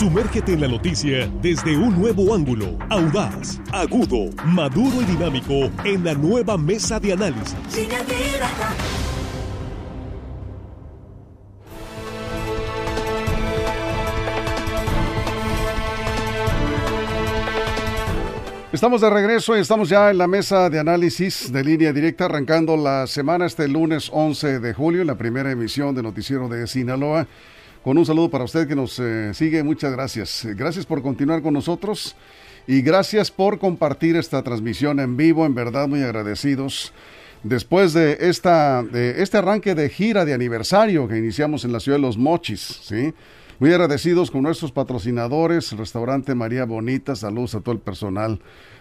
Sumérgete 0.00 0.54
en 0.54 0.62
la 0.62 0.68
noticia 0.68 1.30
desde 1.42 1.76
un 1.76 2.00
nuevo 2.00 2.34
ángulo, 2.34 2.78
audaz, 2.88 3.60
agudo, 3.70 4.34
maduro 4.46 5.02
y 5.02 5.04
dinámico 5.04 5.70
en 5.84 6.02
la 6.02 6.14
nueva 6.14 6.56
mesa 6.56 6.98
de 6.98 7.12
análisis. 7.12 7.54
Estamos 18.72 19.02
de 19.02 19.10
regreso 19.10 19.54
y 19.54 19.60
estamos 19.60 19.90
ya 19.90 20.10
en 20.10 20.16
la 20.16 20.26
mesa 20.26 20.70
de 20.70 20.78
análisis 20.78 21.52
de 21.52 21.62
línea 21.62 21.92
directa, 21.92 22.24
arrancando 22.24 22.78
la 22.78 23.06
semana 23.06 23.44
este 23.44 23.68
lunes 23.68 24.08
11 24.10 24.60
de 24.60 24.72
julio, 24.72 25.04
la 25.04 25.18
primera 25.18 25.50
emisión 25.50 25.94
de 25.94 26.02
Noticiero 26.02 26.48
de 26.48 26.66
Sinaloa. 26.66 27.26
Con 27.82 27.96
un 27.96 28.04
saludo 28.04 28.28
para 28.28 28.44
usted 28.44 28.68
que 28.68 28.76
nos 28.76 28.98
eh, 28.98 29.32
sigue, 29.32 29.62
muchas 29.62 29.90
gracias. 29.92 30.46
Gracias 30.54 30.84
por 30.84 31.00
continuar 31.00 31.40
con 31.40 31.54
nosotros 31.54 32.14
y 32.66 32.82
gracias 32.82 33.30
por 33.30 33.58
compartir 33.58 34.16
esta 34.16 34.42
transmisión 34.42 35.00
en 35.00 35.16
vivo, 35.16 35.46
en 35.46 35.54
verdad 35.54 35.88
muy 35.88 36.02
agradecidos. 36.02 36.92
Después 37.42 37.94
de, 37.94 38.18
esta, 38.20 38.82
de 38.82 39.22
este 39.22 39.38
arranque 39.38 39.74
de 39.74 39.88
gira 39.88 40.26
de 40.26 40.34
aniversario 40.34 41.08
que 41.08 41.16
iniciamos 41.16 41.64
en 41.64 41.72
la 41.72 41.80
ciudad 41.80 41.96
de 41.96 42.02
Los 42.02 42.18
Mochis, 42.18 42.80
¿sí? 42.82 43.14
Muy 43.58 43.70
agradecidos 43.70 44.30
con 44.30 44.42
nuestros 44.42 44.72
patrocinadores, 44.72 45.72
restaurante 45.72 46.34
María 46.34 46.66
Bonita, 46.66 47.16
saludos 47.16 47.54
a 47.54 47.60
todo 47.60 47.72
el 47.74 47.80
personal 47.80 48.40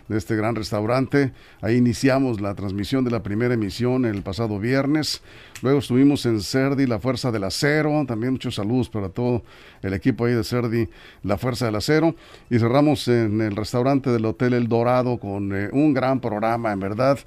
de 0.10 0.18
este 0.18 0.36
gran 0.36 0.56
restaurante. 0.56 1.32
Ahí 1.62 1.78
iniciamos 1.78 2.42
la 2.42 2.56
transmisión 2.56 3.06
de 3.06 3.12
la 3.12 3.24
primera 3.24 3.54
emisión 3.54 4.06
el 4.06 4.22
pasado 4.24 4.60
viernes. 4.60 5.22
Luego 5.62 5.80
estuvimos 5.80 6.26
en 6.26 6.42
Cerdi, 6.42 6.86
la 6.86 7.00
Fuerza 7.00 7.32
del 7.32 7.46
Acero. 7.46 8.04
También 8.06 8.34
muchos 8.34 8.56
saludos 8.56 8.90
para 8.90 9.10
todo 9.10 9.44
el 9.82 9.94
equipo 9.94 10.26
ahí 10.26 10.34
de 10.34 10.44
Cerdi, 10.44 10.90
la 11.24 11.38
Fuerza 11.38 11.68
del 11.68 11.76
Acero. 11.76 12.16
Y 12.50 12.60
cerramos 12.60 13.08
en 13.08 13.40
el 13.40 13.56
restaurante 13.56 14.10
del 14.10 14.26
Hotel 14.26 14.54
El 14.54 14.68
Dorado 14.68 15.18
con 15.18 15.56
eh, 15.56 15.70
un 15.72 15.94
gran 15.94 16.20
programa, 16.20 16.74
en 16.74 16.80
verdad 16.80 17.20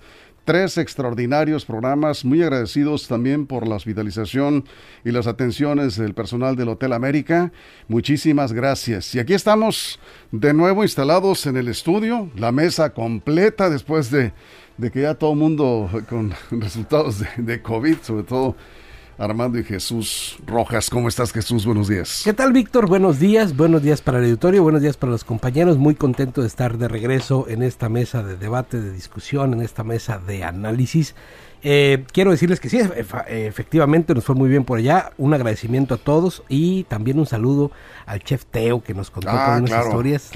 tres 0.44 0.78
extraordinarios 0.78 1.64
programas, 1.64 2.24
muy 2.24 2.42
agradecidos 2.42 3.06
también 3.06 3.46
por 3.46 3.66
la 3.66 3.76
hospitalización 3.76 4.64
y 5.04 5.10
las 5.10 5.26
atenciones 5.26 5.96
del 5.96 6.14
personal 6.14 6.56
del 6.56 6.68
Hotel 6.68 6.92
América. 6.92 7.52
Muchísimas 7.88 8.52
gracias. 8.52 9.14
Y 9.14 9.18
aquí 9.18 9.34
estamos 9.34 10.00
de 10.30 10.52
nuevo 10.52 10.82
instalados 10.82 11.46
en 11.46 11.56
el 11.56 11.68
estudio, 11.68 12.30
la 12.36 12.52
mesa 12.52 12.90
completa 12.90 13.70
después 13.70 14.10
de, 14.10 14.32
que 14.92 15.02
ya 15.02 15.14
todo 15.14 15.32
el 15.32 15.38
mundo 15.38 15.90
con 16.08 16.32
resultados 16.50 17.20
de, 17.20 17.28
de 17.36 17.62
COVID, 17.62 17.98
sobre 18.02 18.24
todo 18.24 18.56
Armando 19.18 19.58
y 19.58 19.64
Jesús 19.64 20.38
Rojas. 20.46 20.90
¿Cómo 20.90 21.08
estás, 21.08 21.32
Jesús? 21.32 21.66
Buenos 21.66 21.88
días. 21.88 22.22
¿Qué 22.24 22.32
tal, 22.32 22.52
Víctor? 22.52 22.88
Buenos 22.88 23.18
días. 23.18 23.56
Buenos 23.56 23.82
días 23.82 24.00
para 24.00 24.18
el 24.18 24.24
auditorio, 24.24 24.62
buenos 24.62 24.82
días 24.82 24.96
para 24.96 25.12
los 25.12 25.24
compañeros. 25.24 25.78
Muy 25.78 25.94
contento 25.94 26.40
de 26.40 26.46
estar 26.46 26.78
de 26.78 26.88
regreso 26.88 27.46
en 27.48 27.62
esta 27.62 27.88
mesa 27.88 28.22
de 28.22 28.36
debate, 28.36 28.80
de 28.80 28.92
discusión, 28.92 29.52
en 29.54 29.62
esta 29.62 29.84
mesa 29.84 30.18
de 30.18 30.44
análisis. 30.44 31.14
Eh, 31.64 32.04
quiero 32.12 32.32
decirles 32.32 32.58
que 32.58 32.68
sí, 32.68 32.80
efectivamente 33.28 34.14
nos 34.14 34.24
fue 34.24 34.34
muy 34.34 34.48
bien 34.48 34.64
por 34.64 34.78
allá. 34.78 35.12
Un 35.16 35.32
agradecimiento 35.32 35.94
a 35.94 35.96
todos 35.96 36.42
y 36.48 36.84
también 36.84 37.18
un 37.18 37.26
saludo 37.26 37.70
al 38.04 38.20
chef 38.20 38.44
Teo 38.46 38.82
que 38.82 38.94
nos 38.94 39.10
contó 39.10 39.30
ah, 39.30 39.60
unas 39.62 39.86
historias 39.86 40.30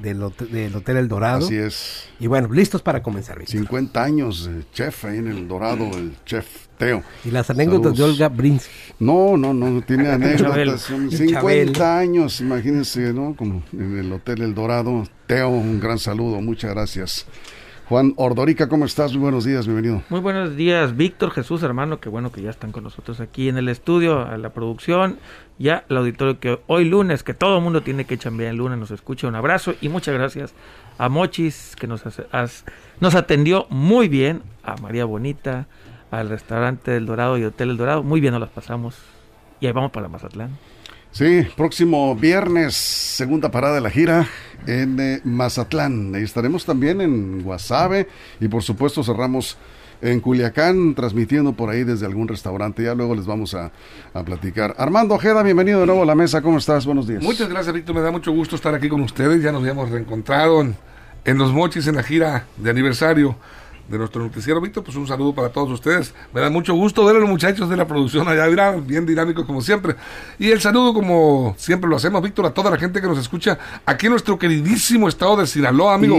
del, 0.00 0.22
Hotel 0.22 0.96
El 0.96 1.08
Dorado. 1.08 1.44
Así 1.44 1.56
es. 1.56 2.08
Y 2.20 2.28
bueno, 2.28 2.52
listos 2.52 2.82
para 2.82 3.02
comenzar. 3.02 3.38
Víctor. 3.38 3.58
50 3.58 4.02
años, 4.02 4.50
chef 4.72 5.04
ahí 5.04 5.18
en 5.18 5.26
El 5.26 5.48
Dorado, 5.48 5.84
el 5.96 6.14
chef 6.24 6.46
Teo. 6.78 7.02
Y 7.24 7.30
las 7.30 7.50
anécdotas 7.50 7.96
de 7.96 8.04
Olga 8.04 8.28
Brinsky. 8.28 8.70
No, 9.00 9.36
no, 9.36 9.52
no, 9.52 9.82
tiene 9.82 10.08
anécdotas. 10.12 10.88
50 11.10 11.98
años, 11.98 12.40
imagínense, 12.40 13.12
¿no? 13.12 13.34
Como 13.34 13.62
en 13.72 13.98
el 13.98 14.12
Hotel 14.12 14.42
El 14.42 14.54
Dorado. 14.54 15.04
Teo, 15.26 15.48
un 15.48 15.80
gran 15.80 15.98
saludo, 15.98 16.40
muchas 16.40 16.70
gracias. 16.70 17.26
Juan 17.90 18.14
Ordorica, 18.14 18.68
¿cómo 18.68 18.84
estás? 18.84 19.10
Muy 19.14 19.22
buenos 19.22 19.44
días, 19.44 19.66
bienvenido. 19.66 20.04
Muy 20.10 20.20
buenos 20.20 20.54
días, 20.54 20.96
Víctor, 20.96 21.32
Jesús, 21.32 21.64
hermano, 21.64 21.98
qué 21.98 22.08
bueno 22.08 22.30
que 22.30 22.40
ya 22.40 22.48
están 22.48 22.70
con 22.70 22.84
nosotros 22.84 23.18
aquí 23.18 23.48
en 23.48 23.58
el 23.58 23.68
estudio, 23.68 24.24
a 24.24 24.38
la 24.38 24.50
producción, 24.50 25.18
ya 25.58 25.84
el 25.88 25.96
auditorio 25.96 26.38
que 26.38 26.60
hoy 26.68 26.84
lunes, 26.84 27.24
que 27.24 27.34
todo 27.34 27.56
el 27.56 27.64
mundo 27.64 27.82
tiene 27.82 28.04
que 28.04 28.16
chambear 28.16 28.52
el 28.52 28.58
lunes, 28.58 28.78
nos 28.78 28.92
escucha, 28.92 29.26
un 29.26 29.34
abrazo 29.34 29.74
y 29.80 29.88
muchas 29.88 30.14
gracias 30.14 30.54
a 30.98 31.08
Mochis, 31.08 31.74
que 31.74 31.88
nos, 31.88 32.04
nos 33.00 33.14
atendió 33.16 33.66
muy 33.70 34.06
bien, 34.06 34.42
a 34.62 34.76
María 34.76 35.04
Bonita, 35.04 35.66
al 36.12 36.28
restaurante 36.28 36.92
del 36.92 37.06
Dorado 37.06 37.38
y 37.38 37.44
Hotel 37.44 37.70
El 37.70 37.76
Dorado, 37.76 38.04
muy 38.04 38.20
bien 38.20 38.34
nos 38.34 38.40
las 38.40 38.50
pasamos 38.50 38.98
y 39.58 39.66
ahí 39.66 39.72
vamos 39.72 39.90
para 39.90 40.06
Mazatlán. 40.06 40.56
Sí, 41.12 41.44
próximo 41.56 42.14
viernes, 42.14 42.74
segunda 42.74 43.50
parada 43.50 43.74
de 43.74 43.80
la 43.80 43.90
gira 43.90 44.28
en 44.66 45.00
eh, 45.00 45.20
Mazatlán. 45.24 46.14
Ahí 46.14 46.22
estaremos 46.22 46.64
también 46.64 47.00
en 47.00 47.42
Guasave 47.42 48.08
y 48.40 48.46
por 48.46 48.62
supuesto 48.62 49.02
cerramos 49.02 49.58
en 50.02 50.20
Culiacán, 50.20 50.94
transmitiendo 50.94 51.52
por 51.52 51.68
ahí 51.68 51.82
desde 51.82 52.06
algún 52.06 52.28
restaurante. 52.28 52.84
Ya 52.84 52.94
luego 52.94 53.16
les 53.16 53.26
vamos 53.26 53.54
a, 53.54 53.72
a, 54.14 54.22
platicar. 54.22 54.76
Armando 54.78 55.16
Ojeda, 55.16 55.42
bienvenido 55.42 55.80
de 55.80 55.86
nuevo 55.86 56.04
a 56.04 56.06
la 56.06 56.14
mesa. 56.14 56.42
¿Cómo 56.42 56.58
estás? 56.58 56.86
Buenos 56.86 57.08
días. 57.08 57.22
Muchas 57.22 57.48
gracias, 57.48 57.74
Víctor. 57.74 57.96
Me 57.96 58.02
da 58.02 58.12
mucho 58.12 58.30
gusto 58.30 58.54
estar 58.54 58.72
aquí 58.72 58.88
con 58.88 59.00
ustedes. 59.00 59.42
Ya 59.42 59.50
nos 59.50 59.62
habíamos 59.62 59.90
reencontrado 59.90 60.60
en, 60.60 60.76
en 61.24 61.38
Los 61.38 61.52
Mochis 61.52 61.88
en 61.88 61.96
la 61.96 62.04
gira 62.04 62.46
de 62.56 62.70
aniversario 62.70 63.36
de 63.90 63.98
nuestro 63.98 64.22
noticiero 64.22 64.60
Víctor, 64.60 64.84
pues 64.84 64.96
un 64.96 65.06
saludo 65.06 65.34
para 65.34 65.48
todos 65.48 65.68
ustedes. 65.70 66.14
Me 66.32 66.40
da 66.40 66.48
mucho 66.48 66.74
gusto 66.74 67.04
ver 67.04 67.16
a 67.16 67.18
los 67.18 67.28
muchachos 67.28 67.68
de 67.68 67.76
la 67.76 67.86
producción 67.86 68.28
allá, 68.28 68.70
bien 68.76 69.04
dinámicos 69.04 69.44
como 69.44 69.60
siempre. 69.60 69.96
Y 70.38 70.50
el 70.50 70.60
saludo, 70.60 70.94
como 70.94 71.54
siempre 71.58 71.90
lo 71.90 71.96
hacemos, 71.96 72.22
Víctor, 72.22 72.46
a 72.46 72.54
toda 72.54 72.70
la 72.70 72.78
gente 72.78 73.00
que 73.00 73.08
nos 73.08 73.18
escucha 73.18 73.58
aquí 73.84 74.06
en 74.06 74.12
nuestro 74.12 74.38
queridísimo 74.38 75.08
estado 75.08 75.38
de 75.38 75.46
Sinaloa, 75.46 75.94
amigo. 75.94 76.18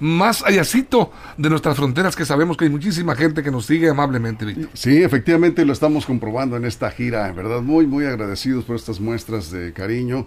Más 0.00 0.42
allácito 0.42 1.12
de 1.36 1.50
nuestras 1.50 1.76
fronteras, 1.76 2.16
que 2.16 2.24
sabemos 2.24 2.56
que 2.56 2.64
hay 2.64 2.70
muchísima 2.70 3.14
gente 3.14 3.42
que 3.42 3.50
nos 3.50 3.66
sigue 3.66 3.90
amablemente, 3.90 4.46
Víctor. 4.46 4.70
Sí, 4.72 5.02
efectivamente 5.02 5.64
lo 5.66 5.74
estamos 5.74 6.06
comprobando 6.06 6.56
en 6.56 6.64
esta 6.64 6.90
gira, 6.90 7.28
en 7.28 7.36
verdad, 7.36 7.60
muy, 7.60 7.86
muy 7.86 8.06
agradecidos 8.06 8.64
por 8.64 8.76
estas 8.76 8.98
muestras 8.98 9.50
de 9.50 9.74
cariño 9.74 10.26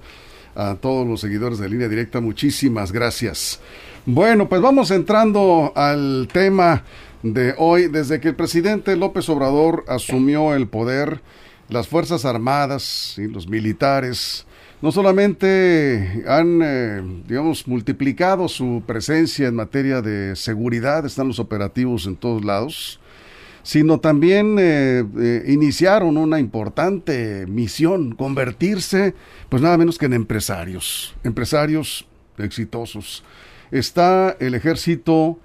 a 0.55 0.75
todos 0.75 1.07
los 1.07 1.21
seguidores 1.21 1.57
de 1.57 1.67
Línea 1.67 1.87
Directa. 1.87 2.21
Muchísimas 2.21 2.91
gracias. 2.91 3.59
Bueno, 4.05 4.49
pues 4.49 4.61
vamos 4.61 4.91
entrando 4.91 5.71
al 5.77 6.27
tema 6.29 6.83
de 7.21 7.55
hoy. 7.57 7.87
Desde 7.87 8.19
que 8.19 8.27
el 8.27 8.35
presidente 8.35 8.97
López 8.97 9.29
Obrador 9.29 9.85
asumió 9.87 10.53
el 10.53 10.67
poder, 10.67 11.21
las 11.69 11.87
Fuerzas 11.87 12.25
Armadas 12.25 13.15
y 13.17 13.27
los 13.27 13.47
militares 13.47 14.45
no 14.81 14.91
solamente 14.91 16.21
han, 16.27 16.59
eh, 16.61 17.01
digamos, 17.29 17.65
multiplicado 17.65 18.49
su 18.49 18.83
presencia 18.85 19.47
en 19.47 19.55
materia 19.55 20.01
de 20.01 20.35
seguridad, 20.35 21.05
están 21.05 21.29
los 21.29 21.39
operativos 21.39 22.05
en 22.05 22.17
todos 22.17 22.43
lados, 22.43 22.99
sino 23.63 24.01
también 24.01 24.57
eh, 24.59 25.05
eh, 25.17 25.45
iniciaron 25.47 26.17
una 26.17 26.41
importante 26.41 27.45
misión, 27.47 28.15
convertirse, 28.15 29.15
pues 29.47 29.61
nada 29.61 29.77
menos 29.77 29.97
que 29.97 30.07
en 30.07 30.13
empresarios, 30.13 31.15
empresarios 31.23 32.05
exitosos 32.37 33.23
está 33.71 34.35
el 34.39 34.55
ejército 34.55 35.39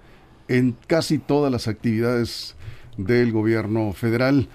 en 0.49 0.77
casi 0.87 1.19
todas 1.19 1.53
las 1.53 1.69
actividades 1.69 2.57
del 2.97 3.33
gobierno 3.33 3.93
federal. 3.93 4.49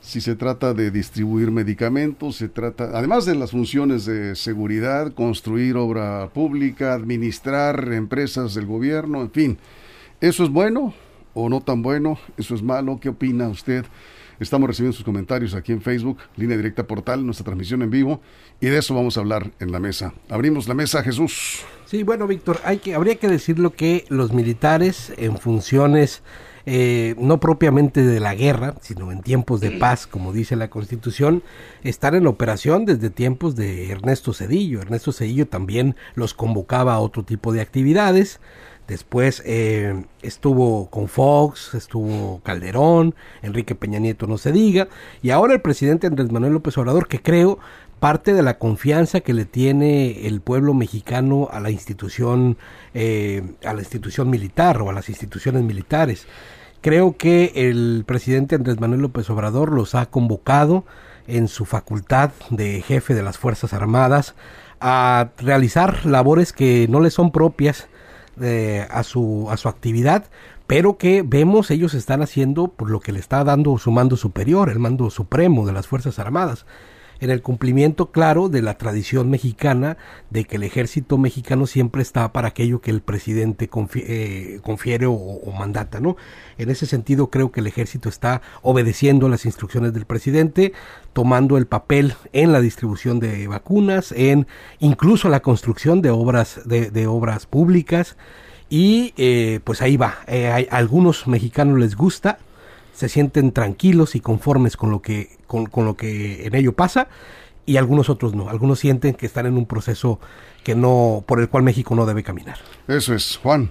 Si 0.00 0.20
se 0.20 0.36
trata 0.36 0.72
de 0.72 0.92
distribuir 0.92 1.50
medicamentos, 1.50 2.36
se 2.36 2.48
trata, 2.48 2.90
además 2.94 3.24
de 3.26 3.34
las 3.34 3.50
funciones 3.50 4.04
de 4.06 4.36
seguridad, 4.36 5.12
construir 5.12 5.76
obra 5.76 6.28
pública, 6.32 6.94
administrar 6.94 7.92
empresas 7.92 8.54
del 8.54 8.66
gobierno, 8.66 9.22
en 9.22 9.30
fin. 9.30 9.58
¿Eso 10.20 10.44
es 10.44 10.50
bueno 10.50 10.94
o 11.34 11.48
no 11.48 11.60
tan 11.60 11.82
bueno? 11.82 12.18
¿Eso 12.36 12.54
es 12.54 12.62
malo? 12.62 13.00
¿Qué 13.00 13.08
opina 13.08 13.48
usted? 13.48 13.84
Estamos 14.38 14.68
recibiendo 14.68 14.94
sus 14.94 15.04
comentarios 15.04 15.54
aquí 15.54 15.72
en 15.72 15.80
Facebook, 15.80 16.18
línea 16.36 16.56
directa 16.56 16.86
portal, 16.86 17.24
nuestra 17.24 17.44
transmisión 17.44 17.82
en 17.82 17.90
vivo, 17.90 18.20
y 18.60 18.66
de 18.66 18.78
eso 18.78 18.94
vamos 18.94 19.16
a 19.16 19.20
hablar 19.20 19.50
en 19.60 19.72
la 19.72 19.80
mesa. 19.80 20.12
Abrimos 20.28 20.68
la 20.68 20.74
mesa, 20.74 21.02
Jesús. 21.02 21.64
Sí, 21.86 22.02
bueno, 22.02 22.26
Víctor, 22.26 22.60
hay 22.64 22.78
que, 22.78 22.94
habría 22.94 23.16
que 23.16 23.28
decirlo 23.28 23.72
que 23.72 24.04
los 24.08 24.32
militares 24.32 25.12
en 25.16 25.38
funciones 25.38 26.22
eh, 26.68 27.14
no 27.16 27.38
propiamente 27.38 28.02
de 28.02 28.18
la 28.18 28.34
guerra, 28.34 28.74
sino 28.80 29.12
en 29.12 29.22
tiempos 29.22 29.60
de 29.60 29.70
paz, 29.70 30.08
como 30.08 30.32
dice 30.32 30.56
la 30.56 30.68
Constitución, 30.68 31.44
están 31.84 32.16
en 32.16 32.26
operación 32.26 32.84
desde 32.84 33.08
tiempos 33.08 33.54
de 33.54 33.92
Ernesto 33.92 34.32
Cedillo. 34.32 34.80
Ernesto 34.80 35.12
Cedillo 35.12 35.46
también 35.46 35.94
los 36.16 36.34
convocaba 36.34 36.94
a 36.94 36.98
otro 36.98 37.22
tipo 37.22 37.52
de 37.52 37.60
actividades. 37.60 38.40
Después 38.88 39.42
eh, 39.44 40.04
estuvo 40.22 40.88
con 40.90 41.08
Fox, 41.08 41.74
estuvo 41.74 42.40
Calderón, 42.44 43.14
Enrique 43.42 43.74
Peña 43.74 43.98
Nieto 43.98 44.26
no 44.26 44.38
se 44.38 44.52
diga, 44.52 44.88
y 45.22 45.30
ahora 45.30 45.54
el 45.54 45.60
presidente 45.60 46.06
Andrés 46.06 46.30
Manuel 46.30 46.52
López 46.52 46.78
Obrador, 46.78 47.08
que 47.08 47.20
creo 47.20 47.58
parte 47.98 48.34
de 48.34 48.42
la 48.42 48.58
confianza 48.58 49.20
que 49.20 49.34
le 49.34 49.44
tiene 49.44 50.26
el 50.26 50.40
pueblo 50.40 50.74
mexicano 50.74 51.48
a 51.50 51.60
la 51.60 51.70
institución, 51.70 52.58
eh, 52.94 53.42
a 53.64 53.72
la 53.72 53.80
institución 53.80 54.30
militar 54.30 54.80
o 54.82 54.90
a 54.90 54.92
las 54.92 55.08
instituciones 55.08 55.62
militares. 55.62 56.26
Creo 56.80 57.16
que 57.16 57.52
el 57.56 58.04
presidente 58.06 58.54
Andrés 58.54 58.78
Manuel 58.78 59.00
López 59.00 59.28
Obrador 59.30 59.72
los 59.72 59.94
ha 59.94 60.06
convocado 60.06 60.84
en 61.26 61.48
su 61.48 61.64
facultad 61.64 62.30
de 62.50 62.82
jefe 62.82 63.14
de 63.14 63.22
las 63.22 63.38
Fuerzas 63.38 63.72
Armadas 63.72 64.34
a 64.80 65.30
realizar 65.38 66.06
labores 66.06 66.52
que 66.52 66.86
no 66.88 67.00
les 67.00 67.14
son 67.14 67.32
propias 67.32 67.88
eh, 68.40 68.86
a, 68.90 69.02
su, 69.02 69.48
a 69.50 69.56
su 69.56 69.68
actividad, 69.68 70.26
pero 70.66 70.98
que 70.98 71.22
vemos 71.22 71.70
ellos 71.70 71.94
están 71.94 72.22
haciendo 72.22 72.68
por 72.68 72.90
lo 72.90 73.00
que 73.00 73.12
le 73.12 73.20
está 73.20 73.44
dando 73.44 73.78
su 73.78 73.90
mando 73.90 74.16
superior, 74.16 74.70
el 74.70 74.78
mando 74.78 75.10
supremo 75.10 75.66
de 75.66 75.72
las 75.72 75.86
Fuerzas 75.86 76.18
Armadas 76.18 76.66
en 77.20 77.30
el 77.30 77.42
cumplimiento 77.42 78.10
claro 78.10 78.48
de 78.48 78.62
la 78.62 78.76
tradición 78.78 79.30
mexicana 79.30 79.96
de 80.30 80.44
que 80.44 80.56
el 80.56 80.62
ejército 80.62 81.18
mexicano 81.18 81.66
siempre 81.66 82.02
está 82.02 82.32
para 82.32 82.48
aquello 82.48 82.80
que 82.80 82.90
el 82.90 83.00
presidente 83.00 83.70
eh, 83.94 84.60
confiere 84.62 85.06
o, 85.06 85.40
mandata, 85.58 86.00
¿no? 86.00 86.16
En 86.58 86.70
ese 86.70 86.86
sentido 86.86 87.30
creo 87.30 87.50
que 87.50 87.60
el 87.60 87.66
ejército 87.66 88.08
está 88.08 88.42
obedeciendo 88.62 89.28
las 89.28 89.46
instrucciones 89.46 89.92
del 89.92 90.04
presidente, 90.04 90.72
tomando 91.12 91.56
el 91.56 91.66
papel 91.66 92.14
en 92.32 92.52
la 92.52 92.60
distribución 92.60 93.20
de 93.20 93.46
vacunas, 93.46 94.12
en 94.12 94.46
incluso 94.78 95.28
la 95.28 95.40
construcción 95.40 96.02
de 96.02 96.10
obras 96.10 96.60
de, 96.66 97.06
obras 97.06 97.46
públicas 97.46 98.16
y 98.68 99.14
eh, 99.16 99.60
pues 99.64 99.80
ahí 99.80 99.96
va. 99.96 100.18
Eh, 100.26 100.66
a 100.70 100.76
algunos 100.76 101.26
mexicanos 101.26 101.78
les 101.78 101.96
gusta, 101.96 102.38
se 102.96 103.10
sienten 103.10 103.52
tranquilos 103.52 104.14
y 104.14 104.20
conformes 104.20 104.78
con 104.78 104.90
lo 104.90 105.02
que, 105.02 105.36
con, 105.46 105.68
lo 105.84 105.96
que 105.96 106.46
en 106.46 106.54
ello 106.54 106.72
pasa 106.72 107.08
y 107.66 107.76
algunos 107.76 108.08
otros 108.08 108.34
no. 108.34 108.48
Algunos 108.48 108.78
sienten 108.78 109.12
que 109.12 109.26
están 109.26 109.44
en 109.44 109.58
un 109.58 109.66
proceso 109.66 110.18
que 110.64 110.74
no, 110.74 111.22
por 111.26 111.40
el 111.40 111.50
cual 111.50 111.62
México 111.62 111.94
no 111.94 112.06
debe 112.06 112.22
caminar. 112.22 112.56
Eso 112.88 113.14
es, 113.14 113.38
Juan. 113.42 113.70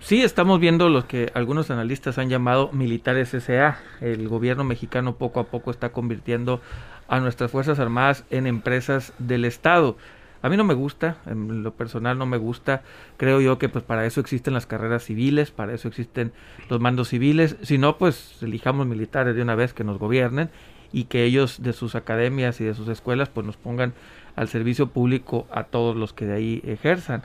Sí, 0.00 0.22
estamos 0.22 0.58
viendo 0.58 0.88
lo 0.88 1.06
que 1.06 1.30
algunos 1.34 1.70
analistas 1.70 2.18
han 2.18 2.28
llamado 2.28 2.72
militares 2.72 3.28
SA. 3.30 3.78
El 4.00 4.28
gobierno 4.28 4.64
mexicano 4.64 5.14
poco 5.14 5.38
a 5.38 5.44
poco 5.44 5.70
está 5.70 5.90
convirtiendo 5.90 6.60
a 7.06 7.20
nuestras 7.20 7.52
Fuerzas 7.52 7.78
Armadas 7.78 8.24
en 8.30 8.48
empresas 8.48 9.12
del 9.18 9.44
Estado. 9.44 9.96
A 10.42 10.48
mí 10.48 10.56
no 10.56 10.64
me 10.64 10.74
gusta, 10.74 11.18
en 11.26 11.62
lo 11.62 11.72
personal 11.74 12.16
no 12.18 12.26
me 12.26 12.36
gusta. 12.36 12.82
Creo 13.16 13.40
yo 13.40 13.58
que 13.58 13.68
pues 13.68 13.84
para 13.84 14.06
eso 14.06 14.20
existen 14.20 14.54
las 14.54 14.66
carreras 14.66 15.04
civiles, 15.04 15.50
para 15.50 15.74
eso 15.74 15.88
existen 15.88 16.32
los 16.68 16.80
mandos 16.80 17.08
civiles. 17.08 17.56
Si 17.62 17.78
no, 17.78 17.98
pues 17.98 18.42
elijamos 18.42 18.86
militares 18.86 19.34
de 19.34 19.42
una 19.42 19.54
vez 19.54 19.72
que 19.74 19.84
nos 19.84 19.98
gobiernen 19.98 20.50
y 20.92 21.04
que 21.04 21.24
ellos 21.24 21.62
de 21.62 21.72
sus 21.72 21.94
academias 21.94 22.60
y 22.60 22.64
de 22.64 22.74
sus 22.74 22.88
escuelas 22.88 23.28
pues 23.28 23.46
nos 23.46 23.56
pongan 23.56 23.92
al 24.36 24.48
servicio 24.48 24.88
público 24.88 25.46
a 25.50 25.64
todos 25.64 25.96
los 25.96 26.12
que 26.12 26.26
de 26.26 26.34
ahí 26.34 26.62
ejerzan. 26.64 27.22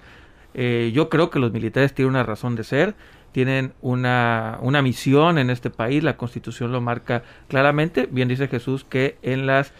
Eh, 0.53 0.91
yo 0.93 1.09
creo 1.09 1.29
que 1.29 1.39
los 1.39 1.51
militares 1.51 1.93
tienen 1.93 2.11
una 2.11 2.23
razón 2.23 2.55
de 2.55 2.63
ser, 2.63 2.95
tienen 3.31 3.73
una, 3.81 4.59
una 4.61 4.81
misión 4.81 5.37
en 5.37 5.49
este 5.49 5.69
país, 5.69 6.03
la 6.03 6.17
constitución 6.17 6.71
lo 6.71 6.81
marca 6.81 7.23
claramente, 7.47 8.07
bien 8.09 8.27
dice 8.27 8.47
Jesús 8.47 8.83
que 8.83 9.17
en 9.21 9.47
las 9.47 9.73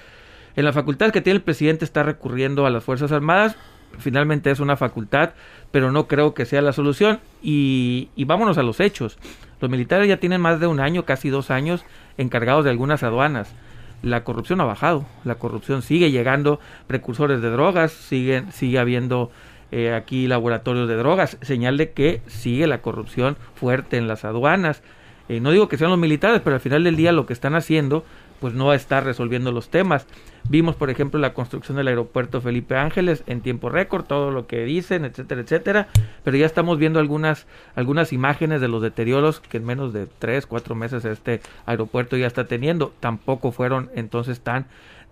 en 0.56 0.66
la 0.66 0.74
facultad 0.74 1.12
que 1.12 1.22
tiene 1.22 1.38
el 1.38 1.44
presidente 1.44 1.86
está 1.86 2.04
recurriendo 2.04 2.66
a 2.66 2.70
las 2.70 2.84
Fuerzas 2.84 3.12
Armadas. 3.12 3.56
Finalmente 4.00 4.50
es 4.50 4.60
una 4.60 4.76
facultad, 4.76 5.32
pero 5.72 5.92
no 5.92 6.08
creo 6.08 6.34
que 6.34 6.46
sea 6.46 6.62
la 6.62 6.74
solución. 6.74 7.20
Y, 7.42 8.10
y 8.16 8.26
vámonos 8.26 8.58
a 8.58 8.64
los 8.64 8.80
hechos. 8.80 9.18
Los 9.60 9.70
militares 9.70 10.08
ya 10.08 10.18
tienen 10.18 10.42
más 10.42 10.60
de 10.60 10.68
un 10.68 10.80
año, 10.80 11.06
casi 11.06 11.30
dos 11.30 11.52
años, 11.52 11.86
encargados 12.18 12.66
de 12.66 12.72
algunas 12.72 13.04
aduanas. 13.04 13.54
La 14.02 14.26
corrupción 14.26 14.60
ha 14.60 14.66
bajado, 14.66 15.06
la 15.24 15.36
corrupción 15.36 15.82
sigue 15.82 16.12
llegando, 16.12 16.60
precursores 16.88 17.42
de 17.42 17.50
drogas, 17.50 17.94
siguen, 17.94 18.52
sigue 18.52 18.78
habiendo 18.78 19.32
eh, 19.72 19.94
aquí 19.94 20.28
laboratorios 20.28 20.90
de 20.90 20.98
drogas, 20.98 21.38
señal 21.42 21.78
de 21.78 21.94
que 21.94 22.22
sigue 22.28 22.68
la 22.68 22.82
corrupción 22.82 23.38
fuerte 23.56 23.98
en 23.98 24.10
las 24.10 24.26
aduanas. 24.26 24.84
Eh, 25.30 25.40
no 25.40 25.52
digo 25.52 25.70
que 25.70 25.78
sean 25.78 25.90
los 25.90 26.00
militares, 26.00 26.42
pero 26.44 26.56
al 26.56 26.60
final 26.60 26.84
del 26.84 26.98
día 26.98 27.14
lo 27.14 27.26
que 27.26 27.32
están 27.32 27.56
haciendo 27.56 28.04
pues 28.44 28.54
no 28.56 28.74
está 28.74 29.00
resolviendo 29.00 29.54
los 29.54 29.70
temas. 29.70 30.06
Vimos, 30.50 30.76
por 30.76 30.90
ejemplo, 30.90 31.18
la 31.18 31.34
construcción 31.34 31.78
del 31.78 31.88
aeropuerto 31.88 32.42
Felipe 32.42 32.76
Ángeles 32.76 33.24
en 33.26 33.40
tiempo 33.40 33.70
récord, 33.70 34.04
todo 34.04 34.32
lo 34.32 34.48
que 34.48 34.66
dicen, 34.66 35.06
etcétera, 35.06 35.40
etcétera, 35.40 35.88
pero 36.26 36.36
ya 36.36 36.46
estamos 36.46 36.78
viendo 36.78 37.00
algunas, 37.00 37.48
algunas 37.74 38.12
imágenes 38.12 38.60
de 38.60 38.68
los 38.68 38.82
deterioros 38.82 39.40
que 39.40 39.56
en 39.56 39.66
menos 39.66 39.94
de 39.94 40.08
tres, 40.20 40.46
cuatro 40.46 40.76
meses 40.76 41.06
este 41.06 41.40
aeropuerto 41.66 42.18
ya 42.18 42.28
está 42.28 42.44
teniendo. 42.44 42.92
Tampoco 43.00 43.54
fueron 43.54 43.90
entonces 43.96 44.42
tan, 44.42 44.66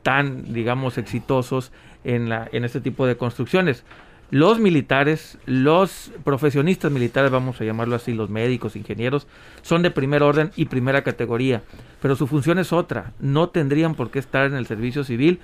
tan, 0.03 0.53
digamos, 0.53 0.97
exitosos 0.97 1.71
en, 2.03 2.27
la, 2.27 2.49
en 2.51 2.65
este 2.65 2.81
tipo 2.81 3.07
de 3.07 3.15
construcciones 3.15 3.85
los 4.31 4.59
militares, 4.59 5.37
los 5.45 6.11
profesionistas 6.23 6.89
militares, 6.89 7.29
vamos 7.31 7.59
a 7.59 7.65
llamarlo 7.65 7.97
así, 7.97 8.13
los 8.13 8.29
médicos, 8.29 8.77
ingenieros, 8.77 9.27
son 9.61 9.81
de 9.81 9.91
primer 9.91 10.23
orden 10.23 10.51
y 10.55 10.65
primera 10.65 11.03
categoría, 11.03 11.63
pero 12.01 12.15
su 12.15 12.27
función 12.27 12.57
es 12.57 12.71
otra, 12.71 13.11
no 13.19 13.49
tendrían 13.49 13.93
por 13.93 14.09
qué 14.09 14.19
estar 14.19 14.45
en 14.45 14.55
el 14.55 14.65
servicio 14.65 15.03
civil, 15.03 15.39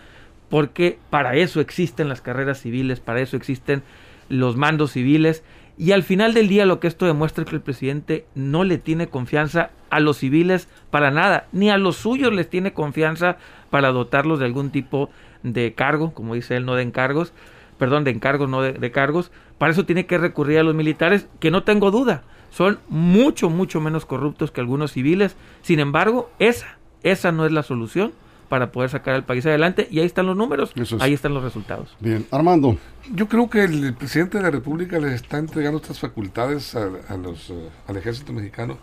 porque 0.49 0.99
para 1.09 1.35
eso 1.35 1.59
existen 1.59 2.07
las 2.07 2.21
carreras 2.21 2.61
civiles, 2.61 3.01
para 3.01 3.19
eso 3.19 3.35
existen 3.35 3.83
los 4.29 4.55
mandos 4.55 4.93
civiles, 4.93 5.43
y 5.77 5.91
al 5.91 6.03
final 6.03 6.33
del 6.33 6.47
día 6.47 6.65
lo 6.65 6.79
que 6.79 6.87
esto 6.87 7.05
demuestra 7.05 7.43
es 7.43 7.49
que 7.49 7.57
el 7.57 7.61
presidente 7.61 8.25
no 8.35 8.63
le 8.63 8.77
tiene 8.77 9.07
confianza 9.07 9.71
a 9.89 9.99
los 9.99 10.17
civiles 10.17 10.69
para 10.91 11.11
nada, 11.11 11.47
ni 11.51 11.69
a 11.69 11.77
los 11.77 11.97
suyos 11.97 12.31
les 12.33 12.49
tiene 12.49 12.71
confianza 12.71 13.37
para 13.69 13.91
dotarlos 13.91 14.39
de 14.39 14.45
algún 14.45 14.71
tipo 14.71 15.09
de 15.43 15.73
cargo, 15.73 16.13
como 16.13 16.35
dice 16.35 16.55
él, 16.55 16.65
no 16.65 16.75
de 16.75 16.83
encargos, 16.83 17.33
perdón, 17.77 18.03
de 18.03 18.11
encargos, 18.11 18.49
no 18.49 18.61
de, 18.61 18.91
cargos, 18.91 19.31
para 19.57 19.71
eso 19.71 19.85
tiene 19.85 20.05
que 20.05 20.17
recurrir 20.17 20.59
a 20.59 20.63
los 20.63 20.75
militares, 20.75 21.27
que 21.39 21.51
no 21.51 21.63
tengo 21.63 21.91
duda, 21.91 22.23
son 22.51 22.79
mucho, 22.89 23.49
mucho 23.49 23.81
menos 23.81 24.05
corruptos 24.05 24.51
que 24.51 24.61
algunos 24.61 24.91
civiles. 24.93 25.35
Sin 25.61 25.79
embargo, 25.79 26.29
esa, 26.39 26.77
esa 27.03 27.31
no 27.31 27.45
es 27.45 27.51
la 27.51 27.63
solución 27.63 28.13
para 28.49 28.71
poder 28.71 28.89
sacar 28.89 29.13
al 29.13 29.25
país 29.25 29.45
adelante 29.45 29.87
y 29.91 29.99
ahí 29.99 30.05
están 30.05 30.25
los 30.25 30.37
números, 30.37 30.73
ahí 30.99 31.13
están 31.13 31.33
los 31.33 31.43
resultados. 31.43 31.95
Bien, 31.99 32.25
Armando. 32.31 32.77
Yo 33.13 33.27
creo 33.27 33.49
que 33.49 33.63
el 33.63 33.93
presidente 33.93 34.37
de 34.37 34.43
la 34.43 34.51
República 34.51 34.99
les 34.99 35.13
está 35.13 35.37
entregando 35.37 35.79
estas 35.79 35.99
facultades 35.99 36.75
a, 36.75 37.17
los, 37.17 37.49
eh, 37.49 37.69
al 37.87 37.97
ejército 37.97 38.33
mexicano. 38.33 38.77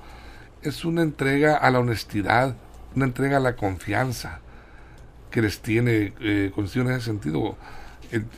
Es 0.63 0.85
una 0.85 1.03
entrega 1.03 1.57
a 1.57 1.71
la 1.71 1.79
honestidad, 1.79 2.57
una 2.95 3.07
entrega 3.07 3.39
a 3.39 3.41
la 3.41 3.57
confianza 3.57 4.41
que 5.31 5.43
les 5.43 5.61
tiene 5.61 6.13
eh, 6.21 6.53
en 6.57 6.91
ese 6.91 7.01
sentido 7.01 7.57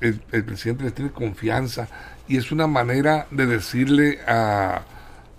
el, 0.01 0.45
presidente 0.45 0.85
les 0.85 0.95
tiene 0.95 1.11
confianza 1.11 1.89
y 2.29 2.37
es 2.37 2.53
una 2.53 2.67
manera 2.67 3.27
de 3.31 3.47
decirle 3.47 4.21
a, 4.27 4.83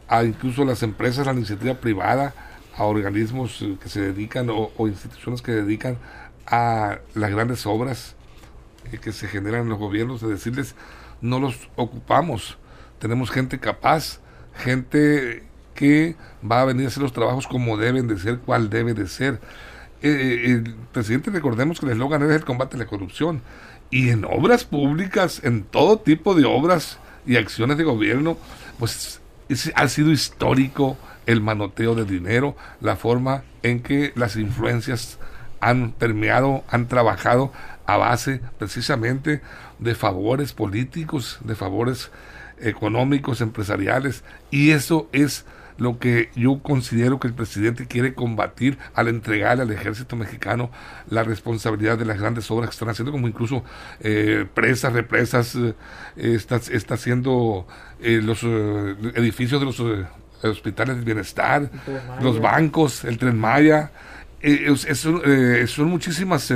a 0.07 0.24
incluso 0.24 0.66
las 0.66 0.84
empresas, 0.84 1.28
a 1.28 1.31
la 1.31 1.38
iniciativa 1.38 1.75
privada, 1.75 2.34
a 2.78 2.84
organismos 2.84 3.62
eh, 3.62 3.78
que 3.81 3.89
se 3.89 4.01
dedican 4.01 4.48
o, 4.50 4.72
instituciones 4.88 5.42
que 5.42 5.51
dedican 5.51 5.98
a 6.45 7.00
las 7.16 7.31
grandes 7.31 7.66
obras 7.66 8.16
eh, 8.92 9.00
que 9.00 9.12
se 9.12 9.28
generan 9.28 9.63
en 9.63 9.69
los 9.69 9.80
gobiernos, 9.80 10.22
de 10.22 10.30
decirles, 10.30 10.75
no 11.22 11.39
los 11.39 11.69
ocupamos, 11.75 12.58
tenemos 13.00 13.32
gente 13.32 13.60
capaz, 13.60 14.20
gente 14.56 15.44
que 15.74 16.15
va 16.50 16.62
a 16.62 16.65
venir 16.65 16.86
a 16.86 16.88
hacer 16.88 17.03
los 17.03 17.13
trabajos 17.13 17.48
como 17.48 17.77
deben 17.77 18.08
de 18.08 18.17
ser, 18.17 18.39
cual 18.39 18.70
debe 18.70 18.94
de 18.94 19.08
ser. 19.08 19.39
Eh, 20.01 20.44
el 20.46 20.75
presidente, 20.91 21.32
recordemos 21.32 21.79
que 21.79 21.88
el 21.88 21.94
eslogan 21.94 22.24
es 22.24 22.32
el 22.32 22.46
combate 22.46 22.75
a 22.75 22.79
la 22.79 22.86
corrupción 22.86 23.41
y 23.89 24.10
en 24.10 24.25
obras 24.25 24.63
públicas, 24.63 25.41
en 25.44 25.63
todo 25.63 26.00
tipo 26.00 26.36
de 26.36 26.46
obras 26.46 27.00
y 27.25 27.38
acciones 27.38 27.77
de 27.77 27.84
gobierno, 27.84 28.38
pues 28.79 29.22
ha 29.75 29.88
sido 29.88 30.12
histórico 30.12 30.98
el 31.25 31.41
manoteo 31.41 31.96
de 31.96 32.06
dinero, 32.06 32.56
la 32.82 32.96
forma 32.96 33.44
en 33.63 33.82
que 33.82 34.13
las 34.15 34.36
influencias 34.36 35.20
han 35.60 35.91
permeado, 35.91 36.63
han 36.70 36.88
trabajado 36.88 37.51
a 37.86 37.98
base 37.98 38.41
precisamente 38.58 39.41
de 39.79 39.96
favores 39.96 40.53
políticos, 40.53 41.39
de 41.41 41.56
favores 41.56 42.12
económicos, 42.60 43.41
empresariales, 43.41 44.24
y 44.51 44.72
eso 44.72 45.10
es 45.12 45.46
lo 45.77 46.00
que 46.00 46.29
yo 46.36 46.60
considero 46.62 47.19
que 47.19 47.27
el 47.27 47.34
presidente 47.34 47.88
quiere 47.88 48.13
combatir 48.13 48.77
al 48.93 49.07
entregarle 49.07 49.63
al 49.63 49.72
ejército 49.72 50.15
mexicano 50.15 50.72
la 51.10 51.24
responsabilidad 51.24 51.98
de 51.98 52.05
las 52.05 52.19
grandes 52.19 52.50
obras 52.51 52.69
que 52.69 52.74
están 52.74 52.89
haciendo, 52.89 53.12
como 53.12 53.27
incluso 53.27 53.63
eh, 54.00 54.46
presas, 54.53 54.93
represas, 54.93 55.55
eh, 55.55 55.74
está, 56.17 56.57
está, 56.57 56.96
haciendo 56.96 57.67
eh, 58.01 58.22
los 58.24 58.43
edificios 58.43 59.60
de 59.60 59.65
los 59.65 59.81
hospitales 60.43 60.98
de 60.98 61.03
bienestar, 61.03 61.69
los 62.22 62.39
bancos, 62.39 63.03
el 63.05 63.17
tren 63.17 63.38
Maya, 63.38 63.91
son 64.96 65.89
muchísimas 65.89 66.53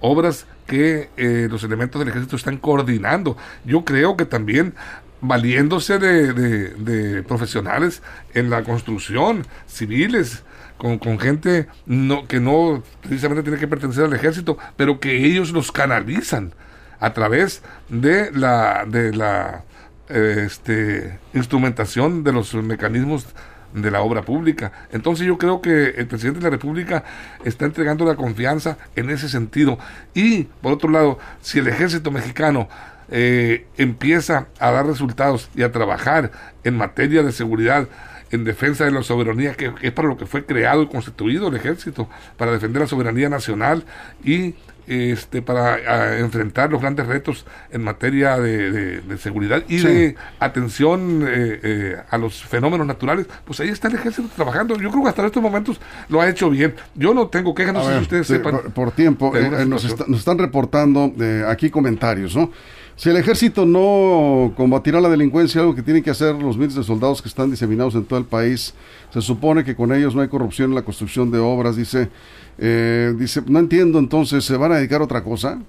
obras 0.00 0.46
que 0.66 1.08
los 1.50 1.62
elementos 1.62 2.00
del 2.00 2.08
ejército 2.08 2.36
están 2.36 2.56
coordinando. 2.56 3.36
Yo 3.64 3.84
creo 3.84 4.16
que 4.16 4.24
también 4.24 4.74
valiéndose 5.22 5.98
de, 5.98 6.34
de, 6.34 7.22
profesionales 7.22 8.02
en 8.34 8.50
la 8.50 8.62
construcción, 8.64 9.46
civiles, 9.66 10.42
con, 10.76 10.98
con, 10.98 11.18
gente 11.18 11.68
no, 11.86 12.26
que 12.26 12.40
no 12.40 12.82
precisamente 13.00 13.44
tiene 13.44 13.58
que 13.58 13.68
pertenecer 13.68 14.04
al 14.04 14.12
ejército, 14.12 14.58
pero 14.76 15.00
que 15.00 15.24
ellos 15.24 15.52
los 15.52 15.70
canalizan 15.70 16.52
a 16.98 17.14
través 17.14 17.62
de 17.88 18.32
la, 18.32 18.84
de 18.86 19.14
la 19.14 19.64
este, 20.08 21.18
instrumentación 21.34 22.24
de 22.24 22.32
los 22.32 22.52
mecanismos 22.54 23.26
de 23.72 23.90
la 23.90 24.02
obra 24.02 24.22
pública. 24.22 24.72
Entonces 24.90 25.26
yo 25.26 25.38
creo 25.38 25.62
que 25.62 25.90
el 25.90 26.06
presidente 26.06 26.40
de 26.40 26.44
la 26.44 26.50
República 26.50 27.04
está 27.44 27.64
entregando 27.64 28.04
la 28.04 28.16
confianza 28.16 28.76
en 28.96 29.10
ese 29.10 29.28
sentido. 29.28 29.78
Y, 30.14 30.44
por 30.60 30.72
otro 30.72 30.90
lado, 30.90 31.18
si 31.40 31.60
el 31.60 31.68
ejército 31.68 32.10
mexicano 32.10 32.68
eh, 33.12 33.66
empieza 33.76 34.48
a 34.58 34.70
dar 34.70 34.86
resultados 34.86 35.50
y 35.54 35.62
a 35.62 35.70
trabajar 35.70 36.32
en 36.64 36.76
materia 36.76 37.22
de 37.22 37.30
seguridad, 37.30 37.86
en 38.30 38.44
defensa 38.44 38.86
de 38.86 38.90
la 38.90 39.02
soberanía, 39.02 39.52
que 39.54 39.72
es 39.82 39.92
para 39.92 40.08
lo 40.08 40.16
que 40.16 40.24
fue 40.24 40.46
creado 40.46 40.82
y 40.82 40.86
constituido 40.86 41.48
el 41.48 41.56
ejército, 41.56 42.08
para 42.38 42.52
defender 42.52 42.80
la 42.80 42.88
soberanía 42.88 43.28
nacional 43.28 43.84
y 44.24 44.54
este, 44.86 45.42
para 45.42 46.18
enfrentar 46.18 46.70
los 46.70 46.80
grandes 46.80 47.06
retos 47.06 47.46
en 47.70 47.84
materia 47.84 48.38
de, 48.38 49.00
seguridad 49.18 49.62
y 49.68 49.78
de 49.78 50.16
atención 50.40 51.22
eh, 51.22 51.60
eh, 51.62 51.96
a 52.10 52.18
los 52.18 52.42
fenómenos 52.42 52.86
naturales, 52.86 53.26
pues 53.44 53.60
ahí 53.60 53.68
está 53.68 53.88
el 53.88 53.94
ejército 53.94 54.28
trabajando. 54.34 54.76
Yo 54.76 54.90
creo 54.90 55.04
que 55.04 55.08
hasta 55.10 55.24
estos 55.24 55.42
momentos 55.42 55.80
lo 56.08 56.20
ha 56.20 56.28
hecho 56.28 56.50
bien. 56.50 56.74
Yo 56.94 57.14
no 57.14 57.28
tengo 57.28 57.54
quejas, 57.54 57.74
no 57.74 57.84
sé 57.84 57.94
si 57.94 58.02
ustedes 58.02 58.26
sepan. 58.26 58.72
Por, 58.74 58.90
tiempo, 58.90 59.36
eh, 59.36 59.64
nos, 59.66 59.84
están 59.84 60.38
reportando 60.38 61.12
aquí 61.46 61.70
comentarios, 61.70 62.34
¿no? 62.34 62.50
Si 62.94 63.08
el 63.08 63.16
ejército 63.16 63.64
no 63.64 64.52
combatirá 64.56 65.00
la 65.00 65.08
delincuencia, 65.08 65.60
algo 65.60 65.74
que 65.74 65.82
tienen 65.82 66.02
que 66.02 66.10
hacer 66.10 66.34
los 66.34 66.56
miles 66.56 66.74
de 66.74 66.84
soldados 66.84 67.22
que 67.22 67.28
están 67.28 67.50
diseminados 67.50 67.94
en 67.94 68.04
todo 68.04 68.18
el 68.18 68.26
país, 68.26 68.74
se 69.12 69.22
supone 69.22 69.64
que 69.64 69.74
con 69.74 69.92
ellos 69.92 70.14
no 70.14 70.20
hay 70.20 70.28
corrupción 70.28 70.70
en 70.70 70.74
la 70.74 70.82
construcción 70.82 71.30
de 71.30 71.38
obras, 71.38 71.74
dice 71.74 72.10
eh, 72.58 73.14
dice, 73.18 73.42
no 73.46 73.58
entiendo 73.58 73.98
entonces, 73.98 74.44
¿se 74.44 74.56
van 74.56 74.72
a 74.72 74.76
dedicar 74.76 75.00
a 75.00 75.04
otra 75.04 75.24
cosa? 75.24 75.60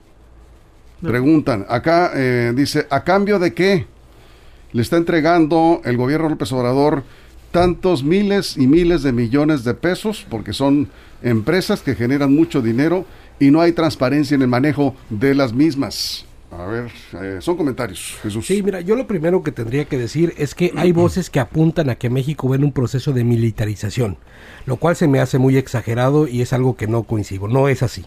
Preguntan, 1.01 1.65
acá 1.69 2.11
eh, 2.15 2.53
dice, 2.55 2.87
¿a 2.89 3.03
cambio 3.03 3.39
de 3.39 3.53
qué 3.53 3.85
le 4.71 4.81
está 4.81 4.97
entregando 4.97 5.81
el 5.83 5.97
gobierno 5.97 6.29
López 6.29 6.51
Obrador 6.51 7.03
tantos 7.51 8.03
miles 8.03 8.57
y 8.57 8.67
miles 8.67 9.03
de 9.03 9.11
millones 9.11 9.63
de 9.63 9.73
pesos? 9.73 10.25
Porque 10.29 10.53
son 10.53 10.89
empresas 11.21 11.81
que 11.81 11.95
generan 11.95 12.33
mucho 12.33 12.61
dinero 12.61 13.05
y 13.39 13.51
no 13.51 13.61
hay 13.61 13.73
transparencia 13.73 14.35
en 14.35 14.41
el 14.41 14.47
manejo 14.47 14.95
de 15.09 15.35
las 15.35 15.53
mismas. 15.53 16.25
A 16.59 16.65
ver, 16.65 16.91
eh, 17.21 17.37
son 17.41 17.57
comentarios, 17.57 18.17
Jesús. 18.21 18.45
Sí, 18.45 18.61
mira, 18.61 18.81
yo 18.81 18.95
lo 18.95 19.07
primero 19.07 19.41
que 19.41 19.51
tendría 19.51 19.85
que 19.85 19.97
decir 19.97 20.33
es 20.37 20.53
que 20.53 20.71
hay 20.75 20.91
voces 20.93 21.29
que 21.29 21.39
apuntan 21.39 21.89
a 21.89 21.95
que 21.95 22.09
México 22.09 22.49
va 22.49 22.55
en 22.55 22.63
un 22.63 22.71
proceso 22.71 23.11
de 23.11 23.23
militarización, 23.23 24.17
lo 24.65 24.77
cual 24.77 24.95
se 24.95 25.07
me 25.07 25.19
hace 25.19 25.39
muy 25.39 25.57
exagerado 25.57 26.27
y 26.27 26.41
es 26.41 26.53
algo 26.53 26.75
que 26.75 26.87
no 26.87 27.03
coincido, 27.03 27.47
no 27.47 27.67
es 27.67 27.81
así. 27.81 28.05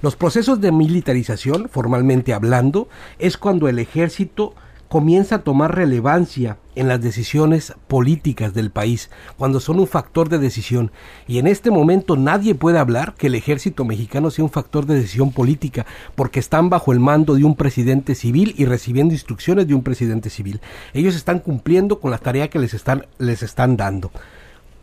Los 0.00 0.16
procesos 0.16 0.60
de 0.60 0.72
militarización, 0.72 1.68
formalmente 1.68 2.32
hablando, 2.32 2.88
es 3.18 3.36
cuando 3.36 3.68
el 3.68 3.78
ejército 3.78 4.54
comienza 4.92 5.36
a 5.36 5.42
tomar 5.42 5.74
relevancia 5.74 6.58
en 6.74 6.86
las 6.86 7.00
decisiones 7.00 7.72
políticas 7.88 8.52
del 8.52 8.70
país, 8.70 9.08
cuando 9.38 9.58
son 9.58 9.80
un 9.80 9.86
factor 9.86 10.28
de 10.28 10.38
decisión. 10.38 10.92
Y 11.26 11.38
en 11.38 11.46
este 11.46 11.70
momento 11.70 12.14
nadie 12.18 12.54
puede 12.54 12.78
hablar 12.78 13.14
que 13.14 13.28
el 13.28 13.34
ejército 13.34 13.86
mexicano 13.86 14.30
sea 14.30 14.44
un 14.44 14.50
factor 14.50 14.84
de 14.84 14.96
decisión 14.96 15.32
política, 15.32 15.86
porque 16.14 16.40
están 16.40 16.68
bajo 16.68 16.92
el 16.92 17.00
mando 17.00 17.36
de 17.36 17.44
un 17.44 17.56
presidente 17.56 18.14
civil 18.14 18.54
y 18.58 18.66
recibiendo 18.66 19.14
instrucciones 19.14 19.66
de 19.66 19.72
un 19.72 19.82
presidente 19.82 20.28
civil. 20.28 20.60
Ellos 20.92 21.16
están 21.16 21.38
cumpliendo 21.38 21.98
con 21.98 22.10
las 22.10 22.20
tareas 22.20 22.50
que 22.50 22.58
les 22.58 22.74
están, 22.74 23.06
les 23.16 23.42
están 23.42 23.78
dando. 23.78 24.10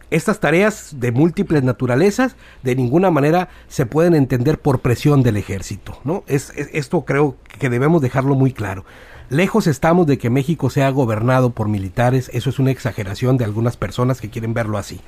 Estas 0.10 0.40
tareas 0.40 0.96
de 1.00 1.12
múltiples 1.12 1.62
naturalezas 1.62 2.36
de 2.64 2.76
ninguna 2.76 3.12
manera 3.12 3.50
se 3.68 3.86
pueden 3.86 4.16
entender 4.16 4.60
por 4.60 4.80
presión 4.80 5.22
del 5.22 5.38
ejército, 5.38 6.00
¿no? 6.04 6.24
es, 6.26 6.52
esto 6.56 7.06
creo 7.06 7.38
que 7.60 7.70
debemos 7.70 8.02
dejarlo 8.02 8.34
muy 8.34 8.54
claro. 8.54 8.86
Lejos 9.30 9.68
estamos 9.68 10.08
de 10.08 10.18
que 10.18 10.32
México 10.32 10.72
sea 10.72 10.90
gobernado 10.90 11.52
por 11.52 11.68
militares, 11.68 12.32
eso 12.34 12.50
es 12.50 12.58
una 12.58 12.72
exageración 12.72 13.38
de 13.38 13.46
algunas 13.46 13.78
personas 13.78 14.22
que 14.22 14.32
quieren 14.32 14.56
verlo 14.56 14.80
así. 14.80 15.02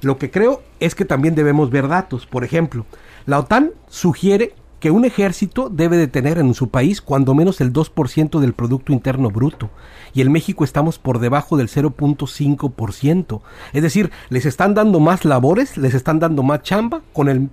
Lo 0.00 0.16
que 0.16 0.30
creo 0.30 0.62
es 0.78 0.94
que 0.94 1.04
también 1.04 1.34
debemos 1.34 1.70
ver 1.70 1.88
datos. 1.88 2.24
Por 2.24 2.44
ejemplo, 2.44 2.86
la 3.26 3.40
OTAN 3.40 3.72
sugiere 3.88 4.54
que 4.78 4.92
un 4.92 5.04
ejército 5.04 5.70
debe 5.70 5.96
de 5.96 6.06
tener 6.06 6.38
en 6.38 6.54
su 6.54 6.68
país 6.68 7.00
cuando 7.00 7.34
menos 7.34 7.60
el 7.60 7.72
2% 7.72 8.38
del 8.38 8.52
Producto 8.52 8.92
Interno 8.92 9.30
Bruto. 9.30 9.70
Y 10.12 10.20
en 10.20 10.30
México 10.30 10.62
estamos 10.62 10.98
por 10.98 11.18
debajo 11.18 11.56
del 11.56 11.68
0.5%. 11.68 13.40
Es 13.72 13.82
decir, 13.82 14.12
les 14.28 14.46
están 14.46 14.74
dando 14.74 15.00
más 15.00 15.24
labores, 15.24 15.78
les 15.78 15.94
están 15.94 16.20
dando 16.20 16.44
más 16.44 16.62
chamba 16.62 17.00
con 17.12 17.28
el, 17.28 17.48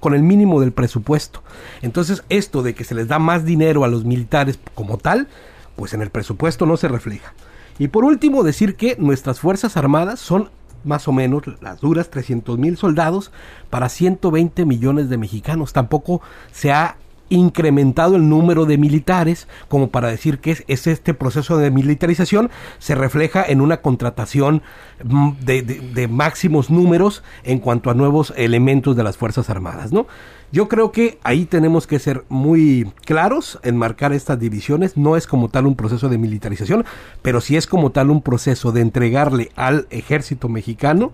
con 0.00 0.14
el 0.14 0.22
mínimo 0.24 0.60
del 0.60 0.72
presupuesto. 0.72 1.42
Entonces, 1.80 2.22
esto 2.28 2.62
de 2.62 2.74
que 2.74 2.84
se 2.84 2.94
les 2.94 3.08
da 3.08 3.18
más 3.18 3.46
dinero 3.46 3.84
a 3.84 3.88
los 3.88 4.04
militares 4.04 4.58
como 4.74 4.98
tal, 4.98 5.28
pues 5.76 5.94
en 5.94 6.02
el 6.02 6.10
presupuesto 6.10 6.66
no 6.66 6.76
se 6.76 6.88
refleja. 6.88 7.32
Y 7.78 7.88
por 7.88 8.04
último, 8.04 8.42
decir 8.44 8.76
que 8.76 8.96
nuestras 8.98 9.40
Fuerzas 9.40 9.76
Armadas 9.76 10.20
son 10.20 10.50
más 10.84 11.08
o 11.08 11.12
menos 11.12 11.42
las 11.60 11.80
duras 11.80 12.10
300 12.10 12.58
mil 12.58 12.76
soldados 12.76 13.32
para 13.70 13.88
120 13.88 14.64
millones 14.64 15.08
de 15.08 15.16
mexicanos. 15.16 15.72
Tampoco 15.72 16.20
se 16.52 16.72
ha 16.72 16.96
incrementado 17.34 18.16
el 18.16 18.28
número 18.28 18.66
de 18.66 18.78
militares 18.78 19.48
como 19.68 19.88
para 19.88 20.08
decir 20.08 20.38
que 20.38 20.52
es, 20.66 20.86
este 20.86 21.14
proceso 21.14 21.58
de 21.58 21.70
militarización 21.70 22.50
se 22.78 22.94
refleja 22.94 23.44
en 23.46 23.60
una 23.60 23.78
contratación 23.78 24.62
mm, 25.02 25.30
de, 25.40 25.62
de, 25.62 26.08
máximos 26.08 26.70
números 26.70 27.22
en 27.42 27.58
cuanto 27.58 27.90
a 27.90 27.94
nuevos 27.94 28.32
elementos 28.36 28.96
de 28.96 29.04
las 29.04 29.16
Fuerzas 29.16 29.50
Armadas, 29.50 29.92
¿no? 29.92 30.06
Yo 30.54 30.68
creo 30.68 30.92
que 30.92 31.18
ahí 31.24 31.46
tenemos 31.46 31.88
que 31.88 31.98
ser 31.98 32.24
muy 32.28 32.88
claros 33.04 33.58
en 33.64 33.76
marcar 33.76 34.12
estas 34.12 34.38
divisiones. 34.38 34.96
No 34.96 35.16
es 35.16 35.26
como 35.26 35.48
tal 35.48 35.66
un 35.66 35.74
proceso 35.74 36.08
de 36.08 36.16
militarización, 36.16 36.84
pero 37.22 37.40
sí 37.40 37.56
es 37.56 37.66
como 37.66 37.90
tal 37.90 38.08
un 38.08 38.22
proceso 38.22 38.70
de 38.70 38.80
entregarle 38.80 39.50
al 39.56 39.88
ejército 39.90 40.48
mexicano 40.48 41.12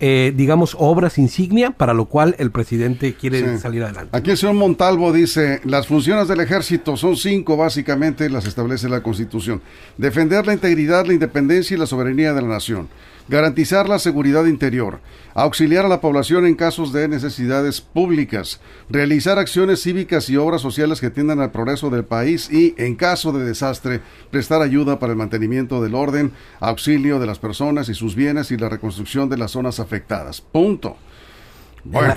eh, 0.00 0.32
digamos, 0.34 0.74
obras 0.78 1.18
insignia 1.18 1.72
para 1.72 1.92
lo 1.92 2.06
cual 2.06 2.34
el 2.38 2.50
presidente 2.50 3.14
quiere 3.14 3.58
salir 3.58 3.84
adelante. 3.84 4.16
Aquí 4.16 4.30
el 4.30 4.36
señor 4.38 4.54
Montalvo 4.54 5.12
dice, 5.12 5.60
las 5.64 5.86
funciones 5.86 6.26
del 6.26 6.40
ejército 6.40 6.96
son 6.96 7.16
cinco, 7.16 7.56
básicamente 7.56 8.30
las 8.30 8.46
establece 8.46 8.88
la 8.88 9.02
Constitución. 9.02 9.60
Defender 9.98 10.46
la 10.46 10.54
integridad, 10.54 11.06
la 11.06 11.12
independencia 11.12 11.74
y 11.76 11.78
la 11.78 11.86
soberanía 11.86 12.32
de 12.32 12.42
la 12.42 12.48
nación 12.48 12.88
garantizar 13.30 13.88
la 13.88 14.00
seguridad 14.00 14.44
interior, 14.46 15.00
auxiliar 15.34 15.84
a 15.84 15.88
la 15.88 16.00
población 16.00 16.46
en 16.46 16.56
casos 16.56 16.92
de 16.92 17.06
necesidades 17.06 17.80
públicas, 17.80 18.60
realizar 18.88 19.38
acciones 19.38 19.80
cívicas 19.80 20.28
y 20.28 20.36
obras 20.36 20.60
sociales 20.60 21.00
que 21.00 21.10
tiendan 21.10 21.38
al 21.40 21.52
progreso 21.52 21.90
del 21.90 22.04
país 22.04 22.50
y, 22.50 22.74
en 22.76 22.96
caso 22.96 23.30
de 23.30 23.44
desastre, 23.44 24.00
prestar 24.32 24.62
ayuda 24.62 24.98
para 24.98 25.12
el 25.12 25.16
mantenimiento 25.16 25.80
del 25.80 25.94
orden, 25.94 26.32
auxilio 26.58 27.20
de 27.20 27.26
las 27.26 27.38
personas 27.38 27.88
y 27.88 27.94
sus 27.94 28.16
bienes 28.16 28.50
y 28.50 28.56
la 28.56 28.68
reconstrucción 28.68 29.28
de 29.28 29.38
las 29.38 29.52
zonas 29.52 29.78
afectadas. 29.78 30.40
Punto. 30.40 30.96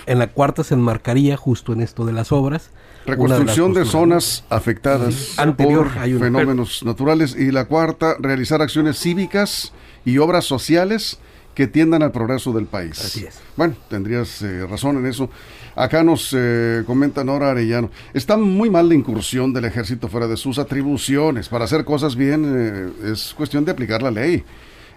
En, 0.07 0.19
la, 0.19 0.27
cuarta 0.27 0.63
se 0.63 0.73
enmarcaría 0.73 1.37
justo 1.37 1.73
en 1.73 1.81
esto 1.81 2.05
de 2.05 2.11
las 2.11 2.31
obras. 2.31 2.71
Reconstrucción 3.05 3.73
de, 3.73 3.85
zonas 3.85 4.43
afectadas 4.49 5.35
por 5.57 5.89
fenómenos 5.91 6.83
naturales. 6.83 7.35
Y 7.35 7.51
la 7.51 7.65
cuarta, 7.65 8.15
realizar 8.19 8.61
acciones 8.61 8.97
cívicas 8.97 9.73
y 10.05 10.17
obras 10.17 10.45
sociales 10.45 11.19
que 11.53 11.67
tiendan 11.67 12.03
al 12.03 12.11
progreso 12.11 12.51
del 12.51 12.65
país. 12.65 12.99
Así 12.99 13.25
es. 13.25 13.39
Bueno, 13.55 13.75
tendrías 13.89 14.41
eh, 14.41 14.65
razón 14.65 14.97
en 14.97 15.05
eso. 15.05 15.29
Acá 15.75 16.03
nos 16.03 16.33
eh, 16.35 16.83
comenta 16.85 17.23
Nora 17.23 17.51
Arellano. 17.51 17.89
Está 18.13 18.37
muy 18.37 18.69
mal 18.69 18.89
la 18.89 18.95
incursión 18.95 19.53
del 19.53 19.65
ejército 19.65 20.07
fuera 20.07 20.27
de 20.27 20.37
sus 20.37 20.59
atribuciones. 20.59 21.49
Para 21.49 21.65
hacer 21.65 21.85
cosas 21.85 22.15
bien 22.15 22.43
eh, 22.45 23.11
es 23.11 23.33
cuestión 23.35 23.65
de 23.65 23.71
aplicar 23.71 24.01
la 24.01 24.11
ley. 24.11 24.43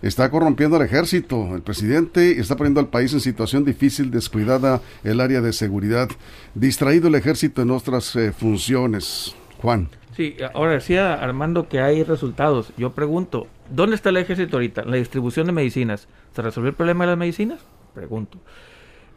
Está 0.02 0.30
corrompiendo 0.30 0.76
al 0.76 0.82
ejército, 0.82 1.54
el 1.54 1.62
presidente 1.62 2.38
está 2.38 2.54
poniendo 2.54 2.80
al 2.80 2.88
país 2.88 3.14
en 3.14 3.20
situación 3.20 3.64
difícil, 3.64 4.10
descuidada 4.10 4.82
el 5.02 5.20
área 5.20 5.40
de 5.40 5.54
seguridad, 5.54 6.10
distraído 6.54 7.08
el 7.08 7.14
ejército 7.14 7.62
en 7.62 7.70
otras 7.70 8.16
funciones. 8.38 9.34
Juan. 9.62 9.88
Sí, 10.14 10.36
ahora 10.52 10.72
decía 10.72 11.14
Armando 11.14 11.68
que 11.68 11.80
hay 11.80 12.02
resultados. 12.02 12.72
Yo 12.76 12.92
pregunto, 12.92 13.48
¿dónde 13.70 13.96
está 13.96 14.10
el 14.10 14.16
ejército 14.16 14.56
ahorita? 14.56 14.84
La 14.84 14.96
distribución 14.96 15.46
de 15.46 15.52
medicinas. 15.52 16.08
¿Se 16.34 16.42
resolvió 16.42 16.70
el 16.70 16.76
problema 16.76 17.04
de 17.04 17.10
las 17.10 17.18
medicinas? 17.18 17.60
Pregunto. 17.94 18.38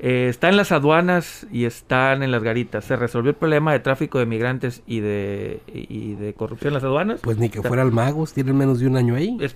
Eh, 0.01 0.27
está 0.29 0.47
en 0.47 0.55
las 0.55 0.71
aduanas 0.71 1.45
y 1.51 1.65
están 1.65 2.23
en 2.23 2.31
las 2.31 2.41
garitas. 2.41 2.85
¿Se 2.85 2.95
resolvió 2.95 3.31
el 3.31 3.35
problema 3.35 3.73
de 3.73 3.79
tráfico 3.79 4.17
de 4.17 4.25
migrantes 4.25 4.81
y 4.87 5.01
de, 5.01 5.61
y 5.67 6.15
de 6.15 6.33
corrupción 6.33 6.69
en 6.69 6.75
las 6.75 6.83
aduanas? 6.85 7.19
Pues 7.21 7.37
ni 7.37 7.49
que 7.49 7.61
fuera 7.61 7.83
el 7.83 7.91
Magos, 7.91 8.31
tienen 8.31 8.57
menos 8.57 8.79
de 8.79 8.87
un 8.87 8.95
año 8.95 9.15
ahí. 9.15 9.37
Es 9.41 9.53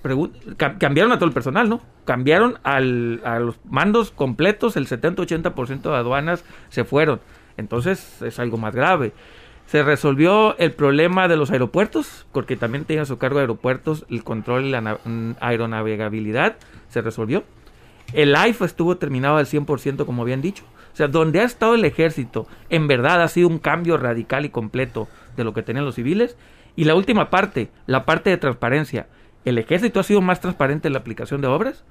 cambiaron 0.78 1.12
a 1.12 1.16
todo 1.16 1.26
el 1.26 1.32
personal, 1.32 1.70
¿no? 1.70 1.80
Cambiaron 2.04 2.58
al, 2.62 3.22
a 3.24 3.38
los 3.38 3.58
mandos 3.64 4.10
completos, 4.10 4.76
el 4.76 4.86
70-80% 4.86 5.80
de 5.80 5.96
aduanas 5.96 6.44
se 6.68 6.84
fueron. 6.84 7.20
Entonces 7.56 8.20
es 8.20 8.38
algo 8.38 8.58
más 8.58 8.74
grave. 8.74 9.14
Se 9.66 9.82
resolvió 9.82 10.56
el 10.58 10.72
problema 10.72 11.26
de 11.26 11.36
los 11.36 11.50
aeropuertos, 11.50 12.26
porque 12.32 12.56
también 12.56 12.84
tiene 12.84 13.02
a 13.02 13.06
su 13.06 13.18
cargo 13.18 13.38
aeropuertos, 13.38 14.04
el 14.10 14.22
control 14.22 14.66
y 14.66 14.70
la 14.70 14.80
mm, 14.80 15.36
aeronavegabilidad, 15.40 16.56
se 16.88 17.00
resolvió. 17.00 17.44
El 18.12 18.36
AIFA 18.36 18.66
estuvo 18.66 18.96
terminado 18.96 19.38
al 19.38 19.46
100%, 19.46 20.04
como 20.04 20.22
habían 20.22 20.42
dicho. 20.42 20.64
O 20.92 20.96
sea, 20.96 21.08
donde 21.08 21.40
ha 21.40 21.44
estado 21.44 21.74
el 21.74 21.84
ejército, 21.84 22.46
en 22.70 22.86
verdad 22.86 23.22
ha 23.22 23.28
sido 23.28 23.48
un 23.48 23.58
cambio 23.58 23.96
radical 23.96 24.44
y 24.44 24.50
completo 24.50 25.08
de 25.36 25.42
lo 25.42 25.52
que 25.52 25.62
tenían 25.62 25.84
los 25.84 25.96
civiles. 25.96 26.36
Y 26.76 26.84
la 26.84 26.94
última 26.94 27.30
parte, 27.30 27.70
la 27.86 28.04
parte 28.04 28.30
de 28.30 28.36
transparencia. 28.36 29.08
¿El 29.44 29.58
ejército 29.58 30.00
ha 30.00 30.04
sido 30.04 30.20
más 30.20 30.40
transparente 30.40 30.88
en 30.88 30.92
la 30.92 31.00
aplicación 31.00 31.40
de 31.40 31.48
obras? 31.48 31.84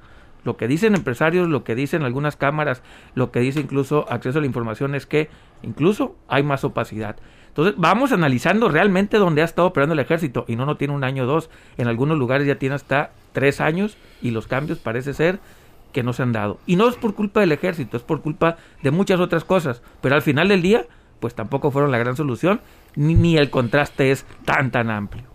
Lo 0.44 0.58
que 0.58 0.68
dicen 0.68 0.96
empresarios, 0.96 1.48
lo 1.48 1.64
que 1.64 1.76
dicen 1.76 2.04
algunas 2.04 2.36
cámaras, 2.36 2.82
lo 3.16 3.32
que 3.32 3.40
dice 3.40 3.60
incluso 3.60 4.06
acceso 4.10 4.40
a 4.40 4.42
la 4.42 4.48
información 4.48 4.96
es 4.96 5.06
que 5.06 5.30
incluso 5.62 6.16
hay 6.28 6.44
más 6.44 6.64
opacidad. 6.64 7.16
Entonces, 7.54 7.76
vamos 7.78 8.12
analizando 8.12 8.68
realmente 8.68 9.20
dónde 9.20 9.44
ha 9.44 9.46
estado 9.46 9.68
operando 9.68 9.94
el 9.94 10.00
ejército 10.00 10.44
y 10.48 10.56
no 10.56 10.66
no 10.66 10.76
tiene 10.76 10.96
un 10.96 11.04
año 11.04 11.24
o 11.24 11.28
dos. 11.28 11.52
En 11.78 11.88
algunos 11.88 12.18
lugares 12.18 12.48
ya 12.48 12.56
tiene 12.56 12.74
hasta 12.74 13.12
tres 13.32 13.62
años 13.62 13.96
y 14.24 14.32
los 14.32 14.48
cambios 14.48 14.80
parece 14.80 15.14
ser 15.14 15.40
que 15.92 16.02
no 16.02 16.14
se 16.14 16.24
han 16.24 16.32
dado. 16.32 16.58
Y 16.66 16.78
no 16.78 16.90
es 16.90 16.96
por 16.96 17.14
culpa 17.14 17.42
del 17.42 17.52
ejército, 17.52 17.96
es 17.96 18.02
por 18.02 18.22
culpa 18.22 18.58
de 18.82 18.90
muchas 18.90 19.20
otras 19.20 19.44
cosas. 19.44 19.84
Pero 20.02 20.16
al 20.16 20.24
final 20.24 20.48
del 20.48 20.64
día, 20.64 20.88
pues 21.20 21.36
tampoco 21.36 21.70
fueron 21.70 21.92
la 21.92 22.00
gran 22.00 22.16
solución, 22.16 22.60
ni, 22.96 23.14
ni 23.14 23.38
el 23.38 23.52
contraste 23.52 24.10
es 24.10 24.26
tan, 24.46 24.72
tan 24.72 24.90
amplio. 24.90 25.33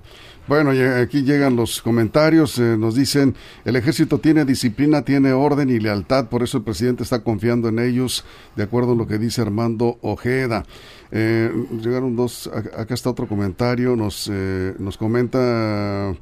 Bueno, 0.49 0.71
aquí 1.03 1.25
llegan 1.25 1.57
los 1.57 1.83
comentarios, 1.83 2.59
eh, 2.59 2.79
nos 2.79 2.95
dicen, 2.95 3.35
el 3.67 3.77
ejército 3.77 4.19
tiene 4.19 4.47
disciplina, 4.47 5.03
tiene 5.03 5.35
orden 5.35 5.69
y 5.69 5.79
lealtad, 5.79 6.31
por 6.31 6.43
eso 6.43 6.57
el 6.57 6.65
presidente 6.65 7.03
está 7.03 7.19
confiando 7.23 7.69
en 7.69 7.79
ellos, 7.79 8.25
de 8.57 8.63
acuerdo 8.63 8.93
a 8.93 8.97
lo 8.97 9.07
que 9.07 9.19
dice 9.19 9.43
Armando 9.43 9.99
Ojeda. 10.01 10.65
Eh, 11.13 11.53
llegaron 11.83 12.17
dos, 12.17 12.47
acá 12.47 12.95
está 12.95 13.11
otro 13.11 13.29
comentario, 13.29 13.95
nos, 13.95 14.31
eh, 14.33 14.75
nos 14.79 14.97
comenta, 14.97 16.15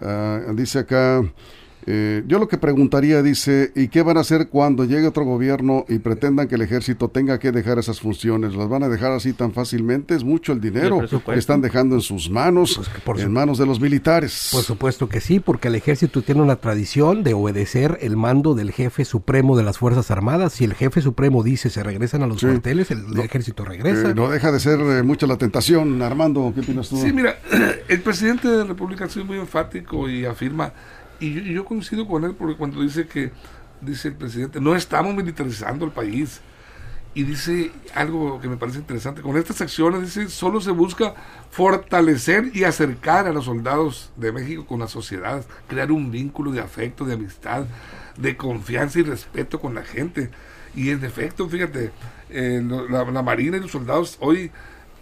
ah, 0.00 0.40
dice 0.56 0.80
acá, 0.80 1.22
eh, 1.90 2.22
yo 2.26 2.38
lo 2.38 2.48
que 2.48 2.58
preguntaría, 2.58 3.22
dice, 3.22 3.72
¿y 3.74 3.88
qué 3.88 4.02
van 4.02 4.18
a 4.18 4.20
hacer 4.20 4.48
cuando 4.48 4.84
llegue 4.84 5.06
otro 5.06 5.24
gobierno 5.24 5.86
y 5.88 5.98
pretendan 6.00 6.46
que 6.46 6.56
el 6.56 6.60
ejército 6.60 7.08
tenga 7.08 7.38
que 7.38 7.50
dejar 7.50 7.78
esas 7.78 7.98
funciones? 7.98 8.54
¿Las 8.54 8.68
van 8.68 8.82
a 8.82 8.90
dejar 8.90 9.12
así 9.12 9.32
tan 9.32 9.54
fácilmente? 9.54 10.14
Es 10.14 10.22
mucho 10.22 10.52
el 10.52 10.60
dinero 10.60 11.00
que 11.24 11.38
están 11.38 11.62
dejando 11.62 11.94
en 11.94 12.02
sus 12.02 12.28
manos, 12.28 12.78
pues 13.06 13.22
en 13.22 13.32
manos 13.32 13.56
de 13.56 13.64
los 13.64 13.80
militares. 13.80 14.50
Por 14.52 14.64
supuesto 14.64 15.08
que 15.08 15.22
sí, 15.22 15.40
porque 15.40 15.68
el 15.68 15.76
ejército 15.76 16.20
tiene 16.20 16.42
una 16.42 16.56
tradición 16.56 17.22
de 17.22 17.32
obedecer 17.32 17.96
el 18.02 18.18
mando 18.18 18.54
del 18.54 18.70
jefe 18.70 19.06
supremo 19.06 19.56
de 19.56 19.62
las 19.62 19.78
Fuerzas 19.78 20.10
Armadas. 20.10 20.52
Si 20.52 20.64
el 20.64 20.74
jefe 20.74 21.00
supremo 21.00 21.42
dice 21.42 21.70
se 21.70 21.82
regresan 21.82 22.22
a 22.22 22.26
los 22.26 22.42
cuarteles, 22.42 22.90
el, 22.90 23.18
ejército 23.18 23.64
regresa. 23.64 24.10
Eh, 24.10 24.14
no 24.14 24.28
deja 24.28 24.52
de 24.52 24.60
ser 24.60 24.78
eh, 24.78 25.02
mucha 25.02 25.26
la 25.26 25.38
tentación. 25.38 26.02
Armando, 26.02 26.52
¿qué 26.54 26.60
opinas 26.60 26.90
tú? 26.90 26.98
Sí, 26.98 27.14
mira, 27.14 27.38
el 27.88 28.02
presidente 28.02 28.46
de 28.46 28.58
la 28.58 28.64
República 28.64 29.06
ha 29.06 29.08
sido 29.08 29.24
muy 29.24 29.38
enfático 29.38 30.06
y 30.06 30.26
afirma 30.26 30.74
y 31.20 31.52
yo, 31.52 31.64
coincido 31.64 32.06
con 32.06 32.24
él 32.24 32.34
porque 32.34 32.56
cuando 32.56 32.80
dice 32.82 33.06
que, 33.06 33.32
dice 33.80 34.08
el 34.08 34.14
presidente, 34.14 34.60
no 34.60 34.74
estamos 34.74 35.14
militarizando 35.14 35.84
el 35.84 35.92
país. 35.92 36.40
Y 37.14 37.24
dice 37.24 37.72
algo 37.94 38.40
que 38.40 38.48
me 38.48 38.56
parece 38.56 38.78
interesante, 38.78 39.22
con 39.22 39.36
estas 39.36 39.60
acciones 39.60 40.02
dice, 40.02 40.28
solo 40.28 40.60
se 40.60 40.70
busca 40.70 41.14
fortalecer 41.50 42.50
y 42.54 42.62
acercar 42.64 43.26
a 43.26 43.32
los 43.32 43.46
soldados 43.46 44.12
de 44.16 44.30
México 44.30 44.66
con 44.66 44.78
la 44.78 44.88
sociedad, 44.88 45.44
crear 45.66 45.90
un 45.90 46.12
vínculo 46.12 46.52
de 46.52 46.60
afecto, 46.60 47.04
de 47.04 47.14
amistad, 47.14 47.64
de 48.16 48.36
confianza 48.36 49.00
y 49.00 49.02
respeto 49.02 49.58
con 49.58 49.74
la 49.74 49.82
gente. 49.82 50.30
Y 50.76 50.90
en 50.90 51.02
efecto, 51.02 51.48
fíjate, 51.48 51.90
eh, 52.30 52.62
la 52.88 53.22
Marina 53.22 53.56
y 53.56 53.60
los 53.60 53.72
soldados 53.72 54.16
hoy 54.20 54.52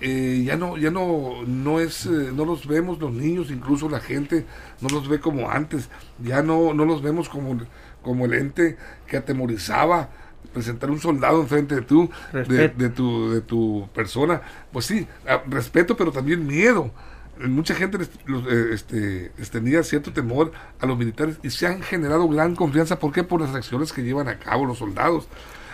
eh, 0.00 0.42
ya 0.44 0.56
no 0.56 0.76
ya 0.76 0.90
no 0.90 1.42
no 1.46 1.80
es 1.80 2.04
eh, 2.04 2.30
no 2.34 2.44
los 2.44 2.66
vemos 2.66 2.98
los 2.98 3.12
niños 3.12 3.50
incluso 3.50 3.88
la 3.88 4.00
gente 4.00 4.44
no 4.82 4.88
los 4.88 5.08
ve 5.08 5.20
como 5.20 5.50
antes. 5.50 5.88
Ya 6.22 6.42
no 6.42 6.74
no 6.74 6.84
los 6.84 7.02
vemos 7.02 7.28
como 7.28 7.58
como 8.02 8.26
el 8.26 8.34
ente 8.34 8.76
que 9.06 9.16
atemorizaba 9.16 10.10
presentar 10.52 10.90
un 10.90 11.00
soldado 11.00 11.40
enfrente 11.40 11.74
de 11.74 11.82
tú 11.82 12.10
de, 12.32 12.68
tu 12.90 13.30
de 13.30 13.40
tu 13.40 13.88
persona. 13.94 14.42
Pues 14.70 14.84
sí 14.84 15.08
respeto 15.48 15.96
pero 15.96 16.12
también 16.12 16.46
miedo. 16.46 16.90
Mucha 17.38 17.74
gente 17.74 17.98
eh, 18.02 18.70
este, 18.72 19.30
tenía 19.50 19.82
cierto 19.82 20.12
temor 20.12 20.52
a 20.80 20.86
los 20.86 20.96
militares 20.96 21.38
y 21.42 21.50
se 21.50 21.66
han 21.66 21.82
generado 21.82 22.28
gran 22.28 22.54
confianza. 22.54 22.98
¿por 22.98 23.12
qué? 23.12 23.24
por 23.24 23.40
las 23.40 23.54
acciones 23.54 23.92
que 23.94 24.02
llevan 24.02 24.28
a 24.28 24.38
cabo 24.38 24.66
los 24.66 24.78
soldados. 24.78 25.26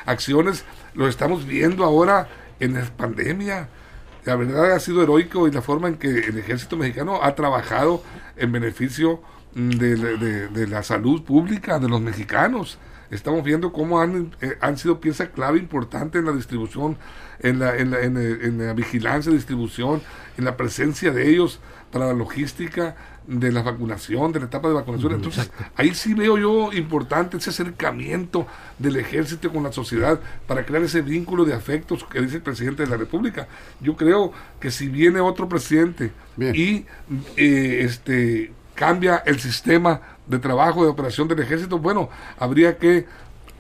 Acciones 0.07 0.65
lo 0.95 1.09
estamos 1.09 1.45
viendo 1.45 1.85
ahora 1.85 2.29
en 2.61 2.75
la 2.75 2.85
pandemia 2.85 3.69
la 4.25 4.37
verdad 4.37 4.73
ha 4.73 4.81
sido 4.81 5.03
heroico 5.03 5.49
y 5.49 5.51
la 5.51 5.63
forma 5.63 5.89
en 5.89 5.97
que 5.97 6.09
el 6.09 6.39
ejército 6.39 6.77
mexicano 6.77 7.21
ha 7.23 7.35
trabajado 7.35 8.03
en 8.37 8.53
beneficio 8.53 9.21
mm, 9.55 9.71
de, 9.71 10.67
la 10.69 10.83
salud 10.83 11.23
pública 11.23 11.79
de 11.79 11.89
los 11.89 12.01
mexicanos. 12.01 12.79
Estamos 13.13 13.45
viendo 13.45 13.73
cómo 13.73 14.01
han, 14.01 14.35
eh, 14.41 14.57
han 14.61 14.79
sido 14.79 15.01
pieza 15.01 15.31
clave 15.31 15.59
importante 15.59 16.19
en 16.19 16.25
la 16.25 16.33
distribución, 16.33 16.97
en 17.41 17.59
la, 17.59 17.77
en 17.77 17.91
la, 17.91 18.01
en 18.01 18.59
la 18.59 18.73
vigilancia, 18.73 19.31
distribución, 19.31 20.01
en 20.39 20.45
la 20.45 20.57
presencia 20.57 21.13
de 21.13 21.31
ellos 21.31 21.61
para 21.93 22.07
la 22.07 22.15
logística 22.15 22.97
de 23.27 23.53
la 23.53 23.63
vacunación, 23.63 24.33
de 24.33 24.41
la 24.41 24.47
etapa 24.47 24.69
de 24.69 24.75
vacunación. 24.75 25.13
Entonces, 25.13 25.51
ahí 25.77 25.95
sí 25.95 26.15
veo 26.15 26.39
yo 26.39 26.73
importante 26.73 27.37
ese 27.37 27.51
acercamiento 27.51 28.47
del 28.79 28.97
ejército 28.97 29.53
con 29.53 29.63
la 29.63 29.73
sociedad 29.73 30.19
para 30.47 30.65
crear 30.65 30.83
ese 30.83 31.03
vínculo 31.03 31.45
de 31.45 31.55
afectos 31.55 32.05
que 32.05 32.21
dice 32.21 32.37
el 32.37 32.43
presidente 32.43 32.83
de 32.83 32.89
la 32.89 32.97
República. 32.97 33.47
Yo 33.81 33.95
creo 33.95 34.33
que 34.59 34.71
si 34.71 34.89
viene 34.89 35.21
otro 35.21 35.49
presidente 35.49 36.13
y 36.39 36.87
eh, 37.37 37.83
este 37.85 38.53
cambia 38.75 39.23
el 39.27 39.39
sistema 39.39 40.01
de 40.27 40.39
trabajo, 40.39 40.85
de 40.85 40.91
operación 40.91 41.29
del 41.29 41.41
ejército, 41.41 41.79
bueno, 41.79 42.09
habría 42.39 42.79
que 42.79 43.07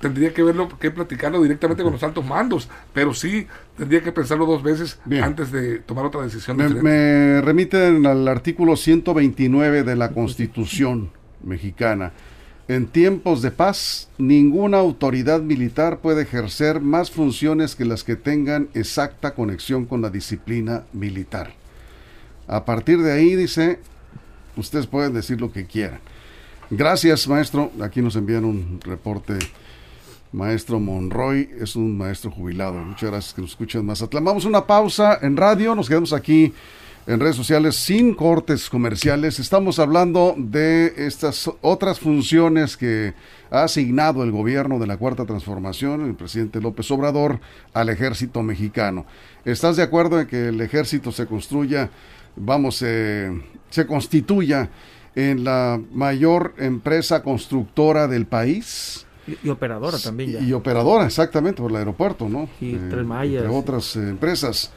tendría 0.03 0.35
que 0.35 0.42
verlo, 0.42 0.68
que 0.81 0.90
platicarlo 0.90 1.40
directamente 1.40 1.83
con 1.85 1.92
los 1.92 2.03
altos 2.03 2.25
mandos, 2.25 2.68
pero 2.92 3.14
sí 3.14 3.46
tendría 3.79 4.03
que 4.03 4.11
pensarlo 4.11 4.46
dos 4.46 4.62
veces 4.62 4.98
antes 5.22 5.53
de 5.53 5.79
tomar 5.79 6.05
otra 6.05 6.22
decisión. 6.22 6.57
Me, 6.57 6.68
me, 6.68 7.40
remiten 7.40 8.05
al 8.05 8.27
artículo 8.27 8.77
129 8.77 9.85
de 9.85 9.96
la 9.96 10.11
Constitución 10.11 11.11
mexicana. 11.42 12.12
En 12.68 12.87
tiempos 12.87 13.42
de 13.42 13.51
paz, 13.51 14.09
ninguna 14.18 14.79
autoridad 14.79 15.40
militar 15.40 15.98
puede 15.98 16.22
ejercer 16.22 16.81
más 16.81 17.11
funciones 17.11 17.77
que 17.77 17.85
las 17.85 18.03
que 18.03 18.16
tengan 18.16 18.68
exacta 18.75 19.35
conexión 19.35 19.85
con 19.85 20.03
la 20.03 20.11
disciplina 20.11 20.83
militar. 20.92 21.53
A 22.48 22.64
partir 22.64 23.03
de 23.03 23.12
ahí, 23.12 23.37
dice, 23.37 23.79
ustedes 24.57 24.87
pueden 24.87 25.12
decir 25.12 25.40
lo 25.40 25.53
que 25.53 25.66
quieran. 25.66 26.01
Gracias, 26.74 27.28
maestro. 27.28 27.70
Aquí 27.82 28.00
nos 28.00 28.16
envían 28.16 28.46
un 28.46 28.80
reporte 28.80 29.35
Maestro 30.32 30.80
Monroy 30.80 31.50
es 31.61 31.76
un 31.76 31.98
maestro 31.98 32.30
jubilado. 32.30 32.78
Muchas 32.78 33.11
gracias 33.11 33.35
que 33.35 33.42
nos 33.42 33.50
escuchan 33.50 33.85
más. 33.85 34.02
Vamos 34.11 34.46
una 34.46 34.66
pausa 34.66 35.18
en 35.20 35.37
radio, 35.37 35.74
nos 35.74 35.87
quedamos 35.87 36.14
aquí 36.14 36.54
en 37.06 37.20
redes 37.20 37.37
sociales 37.37 37.76
sin 37.76 38.14
cortes 38.14 38.70
comerciales. 38.70 39.38
Estamos 39.38 39.78
hablando 39.78 40.35
de 40.38 40.94
estas 40.96 41.50
otras 41.61 42.00
funciones 42.00 42.78
que 42.78 43.12
ha 43.50 43.64
asignado 43.64 44.22
el 44.24 44.30
gobierno 44.30 44.78
de 44.78 44.87
la 44.87 44.96
Cuarta 44.96 45.26
Transformación, 45.26 46.06
el 46.06 46.14
presidente 46.14 46.58
López 46.58 46.90
Obrador, 46.90 47.38
al 47.74 47.90
ejército 47.90 48.42
mexicano. 48.42 49.04
¿Estás 49.44 49.76
de 49.76 49.82
acuerdo 49.82 50.18
en 50.18 50.26
que 50.26 50.48
el 50.48 50.61
ejército 50.62 51.12
se 51.12 51.26
construya, 51.26 51.90
vamos, 52.35 52.80
eh, 52.80 53.30
se 53.68 53.87
constituya 53.87 54.70
en 55.14 55.44
la 55.44 55.81
mayor 55.92 56.55
empresa 56.59 57.22
constructora 57.22 58.09
del 58.09 58.27
país? 58.27 59.07
Y, 59.27 59.48
operadora 59.48 59.98
también 59.98 60.33
ya. 60.33 60.40
Y, 60.40 60.53
operadora, 60.53 61.07
exactamente, 61.07 61.62
por 61.62 61.70
el 61.70 61.77
aeropuerto, 61.77 62.29
¿no? 62.29 62.48
Y 62.61 62.75
Tres 62.75 63.05
Mayas. 63.05 63.44
Entre 63.44 63.57
otras 63.57 63.96
eh, 63.96 64.09
empresas. 64.09 64.72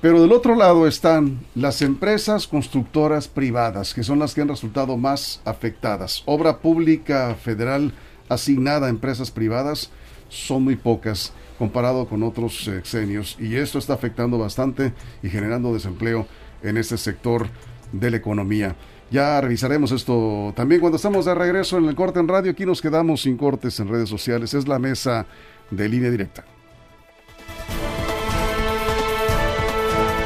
Pero 0.00 0.20
del 0.20 0.32
otro 0.32 0.54
lado 0.54 0.86
están 0.86 1.40
las 1.54 1.80
empresas 1.80 2.46
constructoras 2.46 3.28
privadas, 3.28 3.94
que 3.94 4.02
son 4.02 4.18
las 4.18 4.34
que 4.34 4.42
han 4.42 4.48
resultado 4.48 4.96
más 4.96 5.40
afectadas. 5.44 6.22
Obra 6.26 6.58
pública 6.58 7.34
federal 7.36 7.92
asignada 8.28 8.86
a 8.86 8.90
empresas 8.90 9.30
privadas 9.30 9.90
son 10.28 10.64
muy 10.64 10.76
pocas 10.76 11.32
comparado 11.58 12.06
con 12.06 12.22
otros 12.22 12.66
exenios 12.68 13.36
y 13.38 13.56
esto 13.56 13.78
está 13.78 13.94
afectando 13.94 14.38
bastante 14.38 14.92
y 15.22 15.28
generando 15.28 15.72
desempleo 15.72 16.26
en 16.62 16.76
este 16.76 16.98
sector 16.98 17.46
de 17.92 18.10
la 18.10 18.16
economía. 18.16 18.76
Ya 19.14 19.40
revisaremos 19.40 19.92
esto 19.92 20.52
también 20.56 20.80
cuando 20.80 20.96
estamos 20.96 21.24
de 21.24 21.36
regreso 21.36 21.78
en 21.78 21.84
el 21.84 21.94
corte 21.94 22.18
en 22.18 22.26
radio. 22.26 22.50
Aquí 22.50 22.66
nos 22.66 22.82
quedamos 22.82 23.22
sin 23.22 23.36
cortes 23.36 23.78
en 23.78 23.86
redes 23.86 24.08
sociales. 24.08 24.52
Es 24.54 24.66
la 24.66 24.80
mesa 24.80 25.24
de 25.70 25.88
línea 25.88 26.10
directa. 26.10 26.44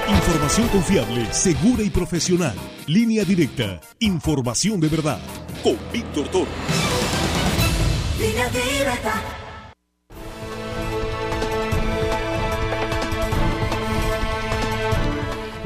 Información 0.09 0.69
confiable, 0.69 1.27
segura 1.35 1.83
y 1.83 1.91
profesional. 1.91 2.55
Línea 2.87 3.25
directa. 3.25 3.79
Información 3.99 4.81
de 4.81 4.89
verdad. 4.89 5.21
Con 5.63 5.77
Víctor 5.93 6.27
Toro. 6.29 6.49
Línea 8.19 8.49
directa. 8.49 9.48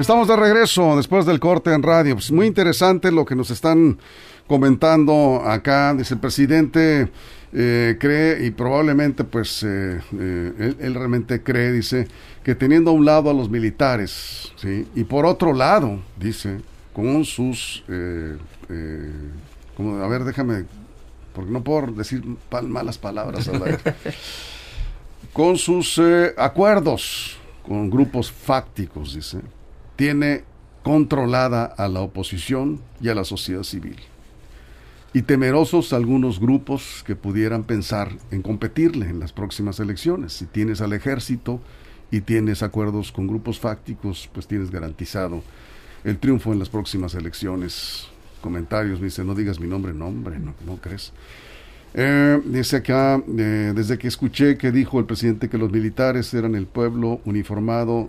Estamos 0.02 0.26
de 0.26 0.34
regreso 0.34 0.96
después 0.96 1.26
del 1.26 1.38
corte 1.38 1.72
en 1.72 1.80
radio. 1.80 2.16
Pues 2.16 2.32
muy 2.32 2.48
interesante 2.48 3.12
lo 3.12 3.24
que 3.24 3.36
nos 3.36 3.52
están 3.52 4.00
comentando 4.48 5.40
acá. 5.46 5.94
Dice 5.94 6.14
el 6.14 6.20
presidente 6.20 7.08
eh, 7.52 7.96
cree 8.00 8.44
y 8.44 8.50
probablemente 8.50 9.22
pues 9.22 9.62
eh, 9.62 10.00
eh, 10.18 10.74
él, 10.80 10.94
realmente 10.94 11.44
cree, 11.44 11.70
dice, 11.70 12.08
que 12.42 12.56
teniendo 12.56 12.90
a 12.90 12.94
un 12.94 13.04
lado 13.04 13.30
a 13.30 13.32
los 13.32 13.48
militares, 13.48 14.52
¿sí? 14.56 14.88
Y 14.96 15.04
por 15.04 15.24
otro 15.24 15.52
lado, 15.52 16.00
dice, 16.18 16.58
con 16.92 17.24
sus... 17.24 17.84
Como, 19.76 20.02
a 20.02 20.08
ver, 20.08 20.24
déjame 20.24 20.64
porque 21.32 21.52
no 21.52 21.62
puedo 21.62 21.92
decir 21.92 22.24
malas 22.50 22.98
palabras 22.98 23.48
con 25.32 25.56
sus 25.56 26.00
acuerdos 26.36 27.38
con 27.64 27.88
grupos 27.88 28.32
fácticos, 28.32 29.14
dice, 29.14 29.38
tiene 29.96 30.44
controlada 30.82 31.64
a 31.64 31.88
la 31.88 32.00
oposición 32.00 32.80
y 33.00 33.08
a 33.08 33.14
la 33.14 33.24
sociedad 33.24 33.62
civil. 33.62 33.96
Y 35.14 35.22
temerosos 35.22 35.92
algunos 35.92 36.40
grupos 36.40 37.04
que 37.06 37.16
pudieran 37.16 37.64
pensar 37.64 38.12
en 38.30 38.42
competirle 38.42 39.06
en 39.06 39.20
las 39.20 39.32
próximas 39.32 39.78
elecciones. 39.78 40.32
Si 40.32 40.46
tienes 40.46 40.80
al 40.80 40.94
ejército 40.94 41.60
y 42.10 42.22
tienes 42.22 42.62
acuerdos 42.62 43.12
con 43.12 43.26
grupos 43.26 43.60
fácticos, 43.60 44.30
pues 44.32 44.46
tienes 44.46 44.70
garantizado 44.70 45.42
el 46.04 46.18
triunfo 46.18 46.52
en 46.52 46.58
las 46.58 46.70
próximas 46.70 47.14
elecciones. 47.14 48.08
Comentarios, 48.40 49.00
me 49.00 49.06
dice, 49.06 49.22
no 49.22 49.34
digas 49.34 49.60
mi 49.60 49.68
nombre, 49.68 49.92
nombre, 49.92 50.38
no, 50.38 50.54
no 50.66 50.76
crees. 50.76 51.12
Eh, 51.94 52.40
dice 52.46 52.76
acá, 52.76 53.22
eh, 53.38 53.72
desde 53.74 53.98
que 53.98 54.08
escuché 54.08 54.56
que 54.56 54.72
dijo 54.72 54.98
el 54.98 55.04
presidente 55.04 55.50
que 55.50 55.58
los 55.58 55.70
militares 55.70 56.32
eran 56.32 56.54
el 56.54 56.66
pueblo 56.66 57.20
uniformado, 57.26 58.08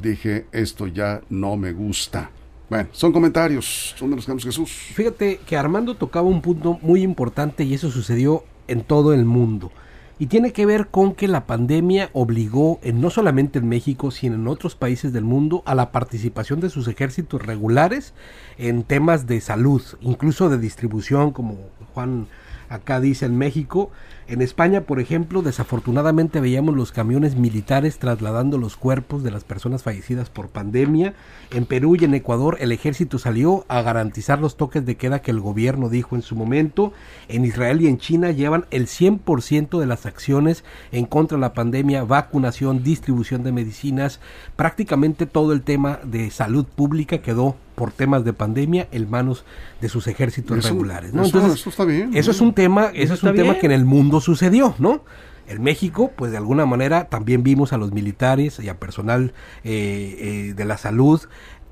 dije, 0.00 0.46
esto 0.52 0.86
ya 0.86 1.20
no 1.28 1.56
me 1.56 1.72
gusta. 1.72 2.30
Bueno, 2.70 2.88
son 2.92 3.12
comentarios, 3.12 3.94
son 3.98 4.10
de 4.10 4.16
los 4.16 4.24
campos 4.24 4.44
Jesús. 4.44 4.70
Fíjate 4.70 5.40
que 5.46 5.56
Armando 5.56 5.94
tocaba 5.94 6.26
un 6.26 6.40
punto 6.40 6.78
muy 6.80 7.02
importante 7.02 7.64
y 7.64 7.74
eso 7.74 7.90
sucedió 7.90 8.44
en 8.66 8.82
todo 8.82 9.12
el 9.12 9.24
mundo. 9.24 9.70
Y 10.18 10.26
tiene 10.26 10.52
que 10.52 10.66
ver 10.66 10.86
con 10.88 11.14
que 11.14 11.26
la 11.26 11.46
pandemia 11.46 12.10
obligó, 12.12 12.78
en, 12.82 13.00
no 13.00 13.10
solamente 13.10 13.58
en 13.58 13.68
México, 13.68 14.10
sino 14.10 14.36
en 14.36 14.46
otros 14.46 14.76
países 14.76 15.12
del 15.12 15.24
mundo, 15.24 15.62
a 15.66 15.74
la 15.74 15.90
participación 15.90 16.60
de 16.60 16.70
sus 16.70 16.86
ejércitos 16.88 17.42
regulares 17.42 18.14
en 18.56 18.84
temas 18.84 19.26
de 19.26 19.40
salud, 19.40 19.82
incluso 20.00 20.48
de 20.48 20.58
distribución, 20.58 21.32
como 21.32 21.56
Juan 21.92 22.28
acá 22.72 23.00
dice 23.00 23.26
en 23.26 23.36
México. 23.36 23.90
En 24.28 24.40
España, 24.40 24.82
por 24.82 24.98
ejemplo, 24.98 25.42
desafortunadamente 25.42 26.40
veíamos 26.40 26.74
los 26.74 26.90
camiones 26.90 27.36
militares 27.36 27.98
trasladando 27.98 28.56
los 28.56 28.76
cuerpos 28.76 29.22
de 29.22 29.30
las 29.30 29.44
personas 29.44 29.82
fallecidas 29.82 30.30
por 30.30 30.48
pandemia. 30.48 31.14
En 31.50 31.66
Perú 31.66 31.96
y 31.96 32.04
en 32.04 32.14
Ecuador 32.14 32.56
el 32.60 32.72
ejército 32.72 33.18
salió 33.18 33.66
a 33.68 33.82
garantizar 33.82 34.38
los 34.38 34.56
toques 34.56 34.86
de 34.86 34.96
queda 34.96 35.20
que 35.20 35.32
el 35.32 35.40
gobierno 35.40 35.90
dijo 35.90 36.16
en 36.16 36.22
su 36.22 36.34
momento. 36.34 36.92
En 37.28 37.44
Israel 37.44 37.82
y 37.82 37.88
en 37.88 37.98
China 37.98 38.30
llevan 38.30 38.64
el 38.70 38.86
100% 38.86 39.78
de 39.78 39.86
las 39.86 40.06
acciones 40.06 40.64
en 40.92 41.04
contra 41.04 41.36
de 41.36 41.42
la 41.42 41.52
pandemia, 41.52 42.04
vacunación, 42.04 42.82
distribución 42.82 43.42
de 43.42 43.52
medicinas. 43.52 44.20
Prácticamente 44.56 45.26
todo 45.26 45.52
el 45.52 45.62
tema 45.62 45.98
de 46.04 46.30
salud 46.30 46.64
pública 46.64 47.18
quedó 47.18 47.56
por 47.74 47.92
temas 47.92 48.24
de 48.24 48.32
pandemia 48.32 48.88
en 48.92 49.10
manos 49.10 49.44
de 49.80 49.88
sus 49.88 50.06
ejércitos 50.06 50.64
regulares. 50.64 51.12
¿no? 51.12 51.24
Entonces, 51.24 51.60
eso, 51.60 51.70
está 51.70 51.84
bien. 51.84 52.10
Eso 52.14 52.30
es 52.30 52.40
un 52.40 52.54
tema, 52.54 52.90
eso, 52.94 53.14
es 53.14 53.22
un 53.22 53.34
tema 53.34 53.58
que 53.58 53.66
en 53.66 53.72
el 53.72 53.84
mundo 53.84 54.20
sucedió, 54.20 54.74
¿no? 54.78 55.04
En 55.48 55.62
México, 55.62 56.12
pues 56.16 56.30
de 56.30 56.38
alguna 56.38 56.66
manera 56.66 57.08
también 57.08 57.42
vimos 57.42 57.72
a 57.72 57.76
los 57.76 57.92
militares 57.92 58.60
y 58.60 58.68
a 58.68 58.78
personal 58.78 59.34
eh, 59.64 60.16
eh, 60.18 60.54
de 60.54 60.64
la 60.64 60.78
salud 60.78 61.20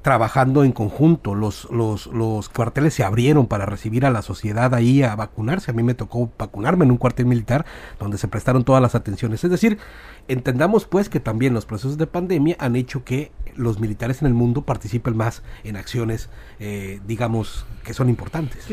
trabajando 0.02 0.64
en 0.64 0.72
conjunto. 0.72 1.34
Los, 1.34 1.68
los, 1.70 2.06
los 2.06 2.48
cuarteles 2.48 2.94
se 2.94 3.04
abrieron 3.04 3.46
para 3.46 3.66
recibir 3.66 4.06
a 4.06 4.10
la 4.10 4.22
sociedad 4.22 4.74
ahí 4.74 5.02
a 5.02 5.14
vacunarse. 5.14 5.70
A 5.70 5.74
mí 5.74 5.82
me 5.82 5.94
tocó 5.94 6.30
vacunarme 6.38 6.84
en 6.84 6.90
un 6.90 6.96
cuartel 6.96 7.26
militar 7.26 7.64
donde 7.98 8.18
se 8.18 8.28
prestaron 8.28 8.64
todas 8.64 8.82
las 8.82 8.94
atenciones. 8.94 9.44
Es 9.44 9.50
decir, 9.50 9.78
entendamos 10.28 10.86
pues 10.86 11.08
que 11.08 11.20
también 11.20 11.54
los 11.54 11.66
procesos 11.66 11.98
de 11.98 12.06
pandemia 12.06 12.56
han 12.58 12.76
hecho 12.76 13.04
que 13.04 13.30
los 13.56 13.80
militares 13.80 14.22
en 14.22 14.28
el 14.28 14.34
mundo 14.34 14.62
participen 14.62 15.16
más 15.16 15.42
en 15.64 15.76
acciones, 15.76 16.30
eh, 16.58 17.00
digamos, 17.06 17.66
que 17.84 17.94
son 17.94 18.08
importantes. 18.08 18.68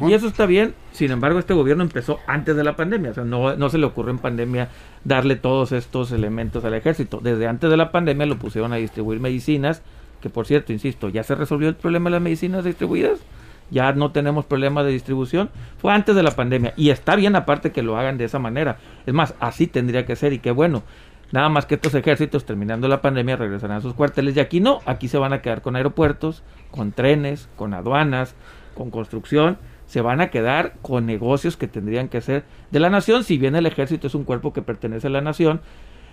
Y 0.00 0.12
eso 0.12 0.28
está 0.28 0.46
bien, 0.46 0.74
sin 0.92 1.10
embargo, 1.10 1.38
este 1.38 1.54
gobierno 1.54 1.82
empezó 1.82 2.18
antes 2.26 2.56
de 2.56 2.64
la 2.64 2.76
pandemia, 2.76 3.10
o 3.10 3.14
sea, 3.14 3.24
no, 3.24 3.56
no 3.56 3.68
se 3.68 3.78
le 3.78 3.86
ocurrió 3.86 4.12
en 4.12 4.18
pandemia 4.18 4.68
darle 5.04 5.36
todos 5.36 5.72
estos 5.72 6.12
elementos 6.12 6.64
al 6.64 6.74
ejército. 6.74 7.20
Desde 7.22 7.46
antes 7.46 7.70
de 7.70 7.76
la 7.76 7.92
pandemia 7.92 8.26
lo 8.26 8.38
pusieron 8.38 8.72
a 8.72 8.76
distribuir 8.76 9.20
medicinas, 9.20 9.82
que 10.20 10.30
por 10.30 10.46
cierto, 10.46 10.72
insisto, 10.72 11.08
ya 11.08 11.22
se 11.22 11.34
resolvió 11.34 11.68
el 11.68 11.74
problema 11.74 12.08
de 12.08 12.12
las 12.12 12.22
medicinas 12.22 12.64
distribuidas, 12.64 13.20
ya 13.70 13.92
no 13.92 14.12
tenemos 14.12 14.44
problema 14.44 14.84
de 14.84 14.92
distribución, 14.92 15.50
fue 15.78 15.92
antes 15.92 16.14
de 16.14 16.22
la 16.22 16.32
pandemia 16.32 16.74
y 16.76 16.90
está 16.90 17.16
bien 17.16 17.34
aparte 17.36 17.72
que 17.72 17.82
lo 17.82 17.96
hagan 17.98 18.18
de 18.18 18.24
esa 18.24 18.38
manera. 18.38 18.76
Es 19.06 19.14
más, 19.14 19.34
así 19.40 19.66
tendría 19.66 20.04
que 20.04 20.14
ser 20.14 20.32
y 20.32 20.38
qué 20.38 20.50
bueno. 20.50 20.82
Nada 21.32 21.48
más 21.48 21.66
que 21.66 21.74
estos 21.74 21.94
ejércitos, 21.94 22.44
terminando 22.44 22.88
la 22.88 23.00
pandemia, 23.00 23.36
regresarán 23.36 23.78
a 23.78 23.80
sus 23.80 23.94
cuarteles. 23.94 24.36
Y 24.36 24.40
aquí 24.40 24.60
no, 24.60 24.80
aquí 24.84 25.08
se 25.08 25.18
van 25.18 25.32
a 25.32 25.42
quedar 25.42 25.62
con 25.62 25.76
aeropuertos, 25.76 26.42
con 26.70 26.92
trenes, 26.92 27.48
con 27.56 27.74
aduanas, 27.74 28.34
con 28.74 28.90
construcción, 28.90 29.58
se 29.86 30.00
van 30.00 30.20
a 30.20 30.30
quedar 30.30 30.74
con 30.82 31.06
negocios 31.06 31.56
que 31.56 31.68
tendrían 31.68 32.08
que 32.08 32.20
ser 32.20 32.44
de 32.70 32.80
la 32.80 32.90
nación, 32.90 33.24
si 33.24 33.38
bien 33.38 33.56
el 33.56 33.66
ejército 33.66 34.06
es 34.06 34.14
un 34.14 34.24
cuerpo 34.24 34.52
que 34.52 34.62
pertenece 34.62 35.08
a 35.08 35.10
la 35.10 35.20
nación, 35.20 35.60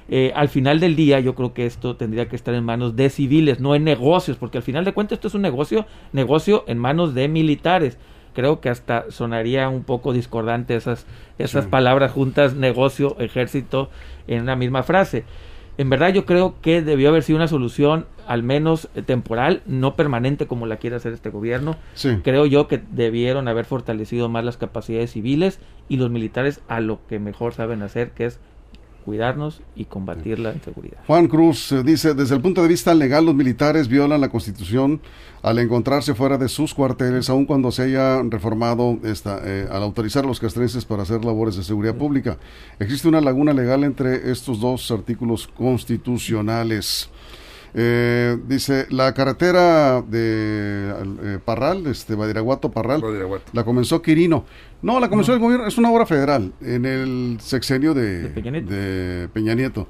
eh, 0.09 0.31
al 0.35 0.49
final 0.49 0.79
del 0.79 0.95
día 0.95 1.19
yo 1.19 1.35
creo 1.35 1.53
que 1.53 1.65
esto 1.65 1.95
tendría 1.95 2.27
que 2.27 2.35
estar 2.35 2.53
en 2.53 2.63
manos 2.63 2.95
de 2.95 3.09
civiles, 3.09 3.59
no 3.59 3.75
en 3.75 3.83
negocios, 3.83 4.37
porque 4.37 4.57
al 4.57 4.63
final 4.63 4.83
de 4.83 4.93
cuentas 4.93 5.17
esto 5.17 5.27
es 5.27 5.35
un 5.35 5.43
negocio, 5.43 5.85
negocio 6.13 6.65
en 6.67 6.77
manos 6.79 7.13
de 7.13 7.27
militares. 7.27 7.97
Creo 8.33 8.61
que 8.61 8.69
hasta 8.69 9.05
sonaría 9.09 9.69
un 9.69 9.83
poco 9.83 10.13
discordante 10.13 10.75
esas, 10.75 11.05
esas 11.37 11.65
palabras 11.65 12.11
juntas, 12.11 12.53
negocio, 12.53 13.17
ejército, 13.19 13.89
en 14.27 14.43
una 14.43 14.55
misma 14.55 14.83
frase. 14.83 15.25
En 15.77 15.89
verdad 15.89 16.13
yo 16.13 16.25
creo 16.25 16.55
que 16.61 16.81
debió 16.81 17.07
haber 17.07 17.23
sido 17.23 17.37
una 17.37 17.47
solución 17.47 18.05
al 18.27 18.43
menos 18.43 18.89
eh, 18.95 19.01
temporal, 19.01 19.61
no 19.65 19.95
permanente 19.95 20.45
como 20.45 20.65
la 20.65 20.75
quiere 20.75 20.97
hacer 20.97 21.13
este 21.13 21.29
gobierno. 21.29 21.77
Creo 22.21 22.45
yo 22.45 22.67
que 22.67 22.81
debieron 22.91 23.47
haber 23.47 23.65
fortalecido 23.65 24.27
más 24.27 24.43
las 24.43 24.57
capacidades 24.57 25.11
civiles 25.11 25.59
y 25.87 25.95
los 25.97 26.09
militares 26.09 26.61
a 26.67 26.81
lo 26.81 26.99
que 27.07 27.17
mejor 27.17 27.53
saben 27.53 27.81
hacer, 27.81 28.11
que 28.11 28.25
es 28.25 28.39
cuidarnos 29.09 29.63
y 29.75 29.85
combatir 29.85 30.37
la 30.37 30.53
inseguridad. 30.53 30.99
Juan 31.07 31.27
Cruz 31.27 31.71
eh, 31.71 31.81
dice, 31.81 32.13
desde 32.13 32.35
el 32.35 32.41
punto 32.41 32.61
de 32.61 32.67
vista 32.67 32.93
legal, 32.93 33.25
los 33.25 33.33
militares 33.33 33.87
violan 33.87 34.21
la 34.21 34.29
Constitución 34.29 35.01
al 35.41 35.57
encontrarse 35.57 36.13
fuera 36.13 36.37
de 36.37 36.47
sus 36.47 36.75
cuarteles, 36.75 37.27
aun 37.27 37.47
cuando 37.47 37.71
se 37.71 37.85
haya 37.85 38.21
reformado 38.21 38.99
esta, 39.03 39.39
eh, 39.43 39.67
al 39.71 39.81
autorizar 39.81 40.25
a 40.25 40.27
los 40.27 40.39
castrenses 40.39 40.85
para 40.85 41.01
hacer 41.01 41.25
labores 41.25 41.55
de 41.55 41.63
seguridad 41.63 41.95
pública. 41.95 42.37
Existe 42.77 43.07
una 43.07 43.19
laguna 43.19 43.51
legal 43.51 43.83
entre 43.83 44.29
estos 44.29 44.59
dos 44.59 44.91
artículos 44.91 45.47
constitucionales. 45.47 47.09
Eh, 47.73 48.37
dice, 48.47 48.87
la 48.89 49.13
carretera 49.13 50.01
de 50.01 50.93
eh, 51.23 51.39
Parral, 51.43 51.85
este, 51.87 52.15
Badiraguato 52.15 52.71
Parral, 52.71 53.01
la 53.53 53.63
comenzó 53.63 54.01
Quirino. 54.01 54.45
No, 54.81 54.99
la 54.99 55.09
comenzó 55.09 55.33
el 55.33 55.39
gobierno, 55.39 55.67
es 55.67 55.77
una 55.77 55.91
obra 55.91 56.05
federal 56.05 56.53
en 56.61 56.85
el 56.85 57.37
sexenio 57.41 57.93
de, 57.93 59.29
Peña 59.33 59.55
Nieto. 59.55 59.87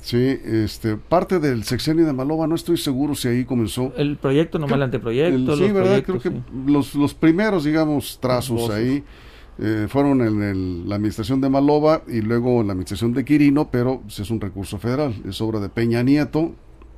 Sí, 0.00 0.36
este, 0.44 0.96
parte 0.96 1.38
del 1.38 1.62
sexenio 1.62 2.04
de 2.04 2.12
Maloba, 2.12 2.48
no 2.48 2.56
estoy 2.56 2.76
seguro 2.76 3.14
si 3.14 3.28
ahí 3.28 3.44
comenzó. 3.44 3.92
El 3.96 4.16
proyecto, 4.16 4.58
nomás 4.58 4.76
el 4.76 4.82
anteproyecto. 4.82 5.56
sí, 5.56 5.70
verdad, 5.70 6.02
creo 6.02 6.18
que 6.18 6.32
los, 6.66 6.94
los 6.96 7.14
primeros, 7.14 7.62
digamos, 7.62 8.18
trazos 8.20 8.70
ahí 8.70 9.04
eh, 9.58 9.86
fueron 9.88 10.22
en 10.22 10.88
la 10.88 10.96
administración 10.96 11.40
de 11.40 11.50
Maloba 11.50 12.02
y 12.08 12.22
luego 12.22 12.62
en 12.62 12.68
la 12.68 12.72
administración 12.72 13.12
de 13.12 13.24
Quirino, 13.24 13.70
pero 13.70 14.00
pues, 14.00 14.18
es 14.18 14.30
un 14.30 14.40
recurso 14.40 14.78
federal, 14.78 15.14
es 15.28 15.40
obra 15.40 15.60
de 15.60 15.68
Peña 15.68 16.02
Nieto, 16.02 16.54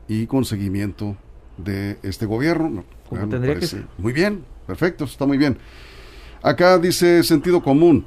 y 0.08 0.26
con 0.26 0.44
seguimiento 0.44 1.16
de 1.56 1.98
este 2.02 2.26
gobierno. 2.26 2.84
tendría 3.10 3.58
que 3.58 3.66
ser. 3.66 3.86
Muy 3.98 4.12
bien, 4.12 4.44
perfecto, 4.66 5.04
está 5.04 5.26
muy 5.26 5.38
bien. 5.38 5.56
Acá 6.42 6.78
dice 6.78 7.22
sentido 7.22 7.62
común. 7.62 8.04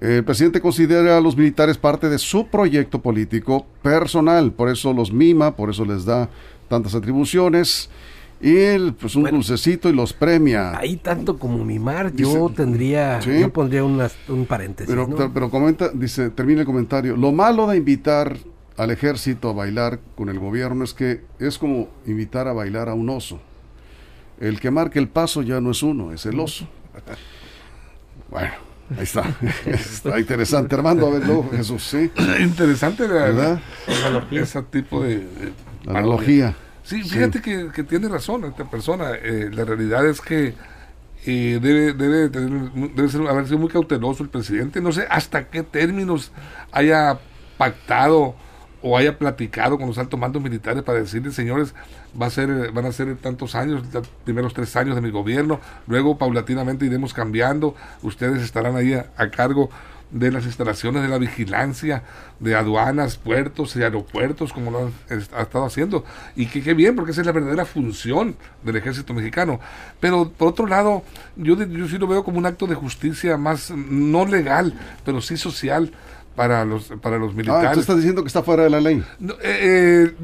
El 0.00 0.24
presidente 0.24 0.60
considera 0.60 1.16
a 1.16 1.20
los 1.20 1.36
militares 1.36 1.78
parte 1.78 2.08
de 2.08 2.18
su 2.18 2.48
proyecto 2.48 3.00
político 3.00 3.66
personal, 3.82 4.52
por 4.52 4.68
eso 4.68 4.92
los 4.92 5.12
mima, 5.12 5.54
por 5.54 5.70
eso 5.70 5.84
les 5.84 6.04
da 6.04 6.28
tantas 6.68 6.94
atribuciones 6.94 7.88
y 8.40 8.56
él, 8.56 8.94
pues 8.98 9.14
un 9.14 9.22
dulcecito 9.24 9.88
y 9.88 9.92
los 9.92 10.12
premia. 10.12 10.76
Ahí 10.76 10.96
tanto 10.96 11.38
como 11.38 11.64
mimar, 11.64 12.12
yo 12.12 12.50
tendría, 12.54 13.20
yo 13.20 13.52
pondría 13.52 13.84
un 13.84 14.46
paréntesis. 14.48 14.92
Pero, 14.92 15.08
pero, 15.08 15.32
pero, 15.32 15.50
comenta, 15.50 15.90
dice, 15.94 16.30
termina 16.30 16.60
el 16.60 16.66
comentario. 16.66 17.16
Lo 17.16 17.30
malo 17.30 17.68
de 17.68 17.76
invitar 17.76 18.36
al 18.82 18.90
ejército 18.90 19.48
a 19.48 19.52
bailar 19.52 20.00
con 20.16 20.28
el 20.28 20.38
gobierno 20.38 20.84
es 20.84 20.92
que 20.92 21.22
es 21.38 21.56
como 21.58 21.88
invitar 22.04 22.48
a 22.48 22.52
bailar 22.52 22.88
a 22.88 22.94
un 22.94 23.08
oso. 23.10 23.40
El 24.40 24.58
que 24.58 24.72
marque 24.72 24.98
el 24.98 25.08
paso 25.08 25.42
ya 25.42 25.60
no 25.60 25.70
es 25.70 25.82
uno, 25.82 26.12
es 26.12 26.26
el 26.26 26.38
oso. 26.38 26.68
Bueno, 28.28 28.52
ahí 28.96 29.02
está. 29.02 29.24
está 29.66 30.18
interesante. 30.18 30.74
Armando, 30.74 31.06
a 31.06 31.10
ver, 31.10 31.26
luego, 31.26 31.50
Jesús, 31.50 31.82
sí. 31.82 32.10
Interesante, 32.40 33.06
¿verdad? 33.06 33.60
Ese 34.30 34.62
tipo 34.62 35.02
de, 35.02 35.26
analogía. 35.86 36.56
Sí, 36.82 37.02
fíjate 37.02 37.42
Que, 37.42 37.68
que, 37.74 37.84
tiene 37.84 38.08
razón 38.08 38.44
esta 38.44 38.70
persona. 38.70 39.10
Eh, 39.22 39.50
la 39.52 39.66
realidad 39.66 40.06
es 40.06 40.22
que 40.22 40.54
eh, 41.26 41.58
debe, 41.60 41.92
debe, 41.92 42.28
debe 42.30 43.08
ser, 43.10 43.20
haber 43.26 43.46
sido 43.46 43.58
muy 43.58 43.68
cauteloso 43.68 44.22
el 44.22 44.30
presidente. 44.30 44.80
No 44.80 44.92
sé 44.92 45.06
hasta 45.10 45.48
qué 45.48 45.62
términos 45.62 46.32
haya 46.70 47.18
pactado 47.58 48.34
o 48.82 48.98
haya 48.98 49.16
platicado 49.16 49.78
con 49.78 49.86
los 49.86 49.98
altos 49.98 50.18
mandos 50.18 50.42
militares 50.42 50.82
para 50.82 50.98
decirles, 50.98 51.34
señores, 51.34 51.74
va 52.20 52.26
a 52.26 52.30
ser, 52.30 52.72
van 52.72 52.86
a 52.86 52.92
ser 52.92 53.16
tantos 53.16 53.54
años, 53.54 53.82
primeros 54.24 54.52
tres 54.52 54.74
años 54.76 54.94
de 54.94 55.00
mi 55.00 55.10
gobierno, 55.10 55.60
luego 55.86 56.18
paulatinamente 56.18 56.84
iremos 56.84 57.14
cambiando, 57.14 57.74
ustedes 58.02 58.42
estarán 58.42 58.76
ahí 58.76 58.94
a, 58.94 59.30
cargo 59.30 59.70
de 60.10 60.30
las 60.30 60.44
instalaciones 60.44 61.02
de 61.02 61.08
la 61.08 61.16
vigilancia 61.16 62.02
de 62.38 62.54
aduanas, 62.54 63.16
puertos 63.16 63.74
y 63.76 63.82
aeropuertos, 63.82 64.52
como 64.52 64.70
lo 64.70 64.78
han, 64.80 64.92
ha 65.34 65.42
estado 65.42 65.64
haciendo. 65.64 66.04
Y 66.36 66.46
que 66.46 66.74
bien, 66.74 66.94
porque 66.96 67.12
esa 67.12 67.22
es 67.22 67.26
la 67.26 67.32
verdadera 67.32 67.64
función 67.64 68.36
del 68.62 68.76
ejército 68.76 69.14
mexicano. 69.14 69.58
Pero 70.00 70.28
por 70.28 70.48
otro 70.48 70.66
lado, 70.66 71.02
yo, 71.36 71.56
yo 71.64 71.88
sí 71.88 71.96
lo 71.96 72.06
veo 72.06 72.24
como 72.24 72.36
un 72.36 72.44
acto 72.44 72.66
de 72.66 72.74
justicia 72.74 73.38
más, 73.38 73.70
no 73.70 74.26
legal, 74.26 74.78
pero 75.02 75.22
sí 75.22 75.38
social 75.38 75.92
para 76.34 76.64
los, 76.64 76.88
para 77.00 77.18
los 77.18 77.34
militares. 77.34 77.70
Ah, 77.70 77.72
¿tú 77.74 77.80
estás 77.80 77.96
diciendo 77.96 78.22
que 78.22 78.28
está 78.28 78.42
fuera 78.42 78.64
de 78.64 78.70
la 78.70 78.80
ley? 78.80 79.02
eh, 79.42 80.14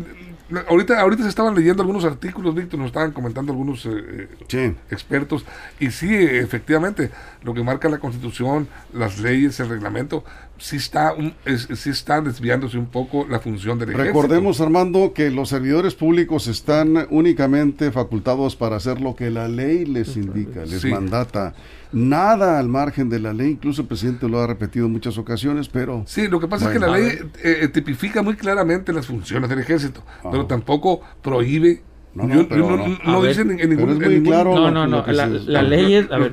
ahorita, 0.69 1.01
ahorita 1.01 1.23
se 1.23 1.29
estaban 1.29 1.55
leyendo 1.55 1.83
algunos 1.83 2.05
artículos, 2.05 2.55
Víctor, 2.55 2.79
nos 2.79 2.89
estaban 2.89 3.13
comentando 3.13 3.53
algunos 3.53 3.85
eh, 3.87 4.29
eh, 4.53 4.75
expertos, 4.91 5.45
y 5.79 5.91
sí, 5.91 6.15
efectivamente, 6.15 7.11
lo 7.43 7.55
que 7.55 7.63
marca 7.63 7.89
la 7.89 7.99
Constitución, 7.99 8.69
las 8.93 9.19
leyes, 9.19 9.61
el 9.61 9.69
reglamento, 9.69 10.25
sí 10.59 10.77
está, 10.77 11.15
un, 11.15 11.35
sí 11.55 11.91
está 11.91 12.21
desviándose 12.21 12.79
un 12.79 12.87
poco 12.87 13.27
la 13.29 13.41
función 13.41 13.79
del 13.79 13.91
ejército. 13.91 14.13
Recordemos, 14.13 14.61
Armando, 14.61 15.13
que 15.15 15.31
los 15.31 15.49
servidores 15.49 15.95
públicos 15.95 16.47
están 16.47 17.07
únicamente 17.11 17.91
facultados 17.91 18.57
para 18.57 18.77
hacer 18.77 19.01
lo 19.01 19.15
que 19.15 19.31
la 19.31 19.49
ley 19.49 19.85
les 19.85 20.17
indica, 20.17 20.65
les 20.65 20.85
mandata. 20.85 21.55
Nada 21.91 22.59
al 22.59 22.69
margen 22.69 23.09
de 23.09 23.19
la 23.19 23.33
ley, 23.33 23.53
incluso 23.53 23.83
el 23.83 23.89
presidente 23.89 24.29
lo 24.29 24.41
ha 24.41 24.47
repetido 24.47 24.87
en 24.87 24.93
muchas 24.93 25.17
ocasiones, 25.17 25.69
pero... 25.69 26.03
Sí, 26.07 26.29
lo 26.29 26.39
que 26.39 26.47
pasa 26.47 26.67
es 26.67 26.73
que 26.73 26.79
la 26.79 26.89
ley 26.89 27.19
eh, 27.43 27.61
eh, 27.63 27.69
tipifica 27.69 28.21
muy 28.21 28.37
claramente 28.37 28.93
las 28.93 29.07
funciones 29.07 29.49
del 29.49 29.61
ejército, 29.61 30.03
pero 30.31 30.45
tampoco 30.45 31.01
prohíbe 31.23 31.83
no, 32.27 32.77
no, 32.77 32.99
no, 33.05 33.23
dice 33.23 33.43
en, 33.43 33.57
ningún, 33.71 33.99
claro 34.25 34.55
no, 34.55 34.71
no, 34.71 34.87
no, 34.87 35.05
la, 35.07 35.63
ley 35.63 35.95
es 35.95 36.11
a 36.11 36.19
ver, 36.19 36.33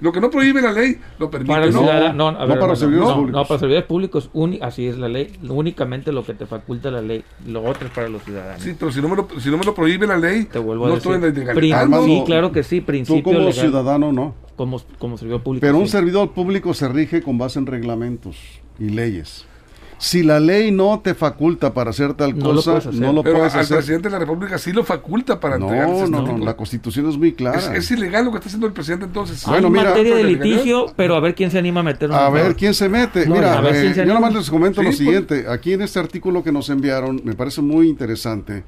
lo, 0.00 0.12
que 0.12 0.20
no 0.20 0.30
prohíbe 0.30 0.60
la 0.60 0.72
ley 0.72 0.98
lo 1.18 1.30
permite 1.30 1.52
para 1.52 1.70
no, 1.70 2.12
no, 2.12 2.28
a 2.28 2.44
ver, 2.44 2.58
para 2.58 2.76
servidores 2.76 3.14
públicos. 3.14 3.32
no, 3.32 3.44
para 3.46 3.60
servidores 3.60 3.86
públicos 3.86 4.30
así 4.60 4.86
es 4.86 4.98
la 4.98 5.08
ley 5.08 5.32
únicamente 5.48 6.12
lo 6.12 6.24
que 6.24 6.34
te 6.34 6.46
faculta 6.46 6.90
la 6.90 7.00
ley 7.00 7.24
lo 7.46 7.62
otro 7.64 7.86
es 7.86 7.92
para 7.92 8.08
los 8.08 8.22
ciudadanos. 8.22 8.62
Sí 8.62 8.74
pero 8.78 8.92
si 8.92 9.00
no 9.00 9.08
me 9.08 9.16
lo, 9.16 9.28
si 9.38 9.50
no 9.50 9.58
me 9.58 9.64
lo 9.64 9.74
prohíbe 9.74 10.06
la 10.06 10.18
ley 10.18 10.44
te 10.44 10.58
vuelvo 10.58 10.86
a 10.86 10.94
decir, 10.94 11.12
en 11.12 12.04
sí 12.04 12.22
claro 12.26 12.52
que 12.52 12.62
sí 12.62 12.80
principio 12.80 13.22
tú 13.22 13.38
como 13.38 13.52
ciudadano 13.52 14.12
no. 14.12 14.34
Como, 14.56 14.80
como 14.98 15.16
servidor 15.16 15.42
público 15.42 15.60
pero 15.60 15.78
un 15.78 15.86
servidor 15.86 16.32
público 16.32 16.74
se 16.74 16.88
rige 16.88 17.22
con 17.22 17.38
base 17.38 17.58
en 17.60 17.66
reglamentos 17.66 18.36
y 18.78 18.88
leyes 18.88 19.46
si 19.98 20.22
la 20.22 20.38
ley 20.38 20.70
no 20.70 21.00
te 21.00 21.14
faculta 21.14 21.74
para 21.74 21.90
hacer 21.90 22.14
tal 22.14 22.38
cosa, 22.38 22.80
no 22.92 23.12
lo 23.12 23.22
puedes 23.22 23.54
hacer. 23.54 23.60
Al 23.60 23.82
presidente 23.82 24.08
de 24.08 24.12
la 24.12 24.18
República 24.20 24.56
sí 24.56 24.72
lo 24.72 24.84
faculta 24.84 25.40
para 25.40 25.58
no, 25.58 25.70
No, 26.06 26.22
no, 26.22 26.38
la 26.38 26.56
constitución 26.56 27.08
es 27.08 27.16
muy 27.16 27.32
clara. 27.32 27.76
Es, 27.76 27.90
ilegal 27.90 28.24
lo 28.24 28.30
que 28.30 28.38
está 28.38 28.48
haciendo 28.48 28.66
el 28.66 28.72
presidente 28.72 29.06
entonces. 29.06 29.44
Bueno, 29.44 29.66
Hay 29.66 29.72
mira, 29.72 29.90
materia 29.90 30.14
de 30.14 30.24
litigio, 30.24 30.86
pero 30.96 31.16
a 31.16 31.20
ver 31.20 31.34
quién 31.34 31.50
se 31.50 31.58
anima 31.58 31.80
a 31.80 31.82
meter 31.82 32.12
A 32.12 32.30
ver 32.30 32.54
quién 32.54 32.74
se 32.74 32.88
mete. 32.88 33.26
mira, 33.26 33.60
eh, 33.70 33.92
yo 33.96 34.04
nada 34.06 34.20
más 34.20 34.34
les 34.34 34.50
comento 34.50 34.82
lo 34.82 34.92
siguiente. 34.92 35.46
Aquí 35.48 35.72
en 35.72 35.82
este 35.82 35.98
artículo 35.98 36.42
que 36.44 36.52
nos 36.52 36.70
enviaron, 36.70 37.20
me 37.24 37.34
parece 37.34 37.60
muy 37.60 37.88
interesante 37.88 38.64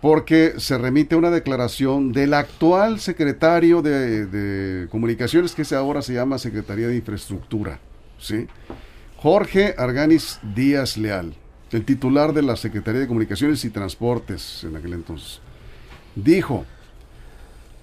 porque 0.00 0.54
se 0.58 0.78
remite 0.78 1.16
una 1.16 1.30
declaración 1.30 2.12
del 2.12 2.34
actual 2.34 3.00
secretario 3.00 3.82
de, 3.82 4.26
de 4.26 4.88
Comunicaciones, 4.88 5.54
que 5.54 5.62
ahora 5.74 6.02
se 6.02 6.14
llama 6.14 6.38
Secretaría 6.38 6.86
de 6.88 6.96
Infraestructura. 6.96 7.80
¿sí? 8.18 8.46
Jorge 9.20 9.74
Arganis 9.76 10.38
Díaz 10.54 10.96
Leal, 10.96 11.34
el 11.72 11.84
titular 11.84 12.32
de 12.32 12.42
la 12.42 12.54
Secretaría 12.54 13.00
de 13.00 13.08
Comunicaciones 13.08 13.64
y 13.64 13.70
Transportes 13.70 14.62
en 14.62 14.76
aquel 14.76 14.92
entonces, 14.92 15.40
dijo, 16.14 16.64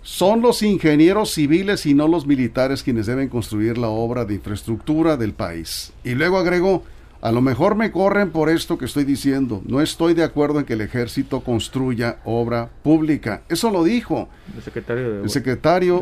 son 0.02 0.40
los 0.40 0.64
ingenieros 0.64 1.34
civiles 1.34 1.86
y 1.88 1.94
no 1.94 2.08
los 2.08 2.26
militares 2.26 2.84
quienes 2.84 3.06
deben 3.06 3.28
construir 3.28 3.78
la 3.78 3.90
obra 3.90 4.24
de 4.24 4.36
infraestructura 4.36 5.18
del 5.18 5.34
país. 5.34 5.92
Y 6.06 6.16
luego 6.16 6.38
agregó, 6.38 6.86
a 7.20 7.34
lo 7.34 7.42
mejor 7.42 7.76
me 7.76 7.92
corren 7.92 8.32
por 8.32 8.50
esto 8.50 8.78
que 8.78 8.86
estoy 8.86 9.04
diciendo. 9.04 9.62
No 9.66 9.82
estoy 9.82 10.14
de 10.14 10.24
acuerdo 10.24 10.60
en 10.60 10.66
que 10.66 10.74
el 10.74 10.82
ejército 10.82 11.42
construya 11.42 12.20
obra 12.24 12.70
pública. 12.82 13.42
Eso 13.50 13.72
lo 13.72 13.84
dijo. 13.84 14.30
El 14.56 14.64
secretario, 14.64 15.24
el 15.24 15.30
secretario 15.30 16.00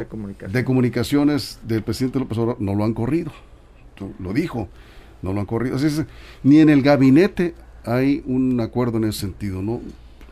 de, 0.47 0.63
comunicaciones. 0.63 1.59
del 1.63 1.81
presidente 1.81 2.19
López 2.19 2.37
Obrador. 2.37 2.61
No 2.61 2.75
lo 2.75 2.83
han 2.83 2.93
corrido. 2.93 3.31
Lo 4.19 4.31
dijo 4.31 4.69
no 5.23 5.33
lo 5.33 5.39
han 5.39 5.47
corrido. 5.47 5.77
ni 6.43 6.59
en 6.59 6.69
el 6.69 6.83
gabinete 6.83 7.55
hay 7.85 8.21
un 8.27 8.59
acuerdo 8.61 8.97
en 8.97 9.05
ese 9.05 9.21
sentido, 9.21 9.61
no, 9.61 9.81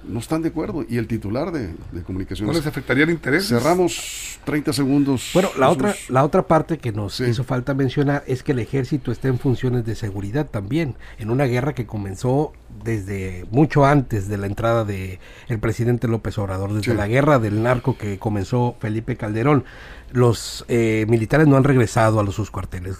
no 0.03 0.19
están 0.19 0.41
de 0.41 0.49
acuerdo. 0.49 0.85
Y 0.87 0.97
el 0.97 1.07
titular 1.07 1.51
de, 1.51 1.73
comunicaciones. 2.03 2.53
¿No 2.53 2.57
les 2.57 2.67
afectaría 2.67 3.03
el 3.03 3.09
interés? 3.09 3.47
Cerramos 3.47 4.39
30 4.43 4.73
segundos. 4.73 5.31
Bueno, 5.33 5.49
la 5.57 5.69
otra, 5.69 5.95
la 6.09 6.23
otra 6.23 6.43
parte 6.43 6.77
que 6.77 6.91
nos 6.91 7.19
hizo 7.19 7.43
falta 7.43 7.73
mencionar 7.73 8.23
es 8.27 8.43
que 8.43 8.51
el 8.51 8.59
ejército 8.59 9.11
está 9.11 9.27
en 9.27 9.39
funciones 9.39 9.85
de 9.85 9.95
seguridad 9.95 10.49
también, 10.49 10.95
en 11.19 11.29
una 11.29 11.45
guerra 11.45 11.73
que 11.73 11.85
comenzó 11.85 12.53
desde 12.83 13.45
mucho 13.51 13.85
antes 13.85 14.27
de 14.27 14.37
la 14.37 14.47
entrada 14.47 14.85
de 14.85 15.19
el 15.47 15.59
presidente 15.59 16.07
López 16.07 16.37
Obrador, 16.37 16.73
desde 16.73 16.93
la 16.93 17.07
guerra 17.07 17.39
del 17.39 17.63
narco 17.63 17.97
que 17.97 18.17
comenzó 18.17 18.75
Felipe 18.79 19.15
Calderón. 19.17 19.65
Los 20.13 20.65
eh, 20.67 21.05
militares 21.07 21.47
no 21.47 21.55
han 21.55 21.63
regresado 21.63 22.19
a 22.19 22.23
los 22.23 22.35
sus 22.35 22.51
cuarteles, 22.51 22.97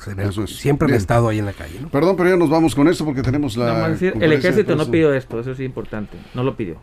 siempre 0.48 0.88
han 0.88 0.94
estado 0.94 1.30
ahí 1.30 1.40
en 1.40 1.46
la 1.46 1.54
calle. 1.54 1.80
Perdón, 1.92 2.16
pero 2.16 2.30
ya 2.30 2.38
nos 2.38 2.50
vamos 2.50 2.74
con 2.74 2.88
esto 2.88 3.04
porque 3.06 3.22
tenemos 3.22 3.58
la... 3.58 3.88
el 3.88 4.34
ejército 4.34 4.76
no 4.76 4.90
pidió 4.90 5.14
esto, 5.14 5.40
eso 5.40 5.52
es 5.52 5.60
importante, 5.60 6.18
no 6.34 6.44
lo 6.44 6.56
pidió. 6.56 6.78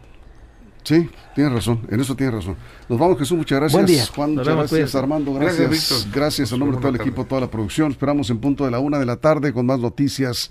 Sí, 0.82 1.08
tienes 1.34 1.52
razón, 1.52 1.80
en 1.90 2.00
eso 2.00 2.14
tienes 2.14 2.36
razón. 2.36 2.56
Nos 2.88 2.98
vamos, 2.98 3.18
Jesús, 3.18 3.36
muchas 3.36 3.58
gracias. 3.58 3.74
Buen 3.74 3.86
día. 3.86 4.06
Juan, 4.06 4.34
muchas 4.34 4.54
gracias, 4.54 4.94
Armando, 4.94 5.34
gracias. 5.34 5.68
Gracias, 5.68 6.08
gracias 6.12 6.52
a 6.52 6.56
nombre 6.56 6.76
de 6.76 6.82
todo 6.82 6.94
el 6.94 7.00
equipo, 7.00 7.24
toda 7.26 7.42
la 7.42 7.50
producción. 7.50 7.90
Esperamos 7.90 8.30
en 8.30 8.38
punto 8.38 8.64
de 8.64 8.70
la 8.70 8.78
una 8.78 8.98
de 8.98 9.04
la 9.04 9.16
tarde 9.16 9.52
con 9.52 9.66
más 9.66 9.80
noticias 9.80 10.50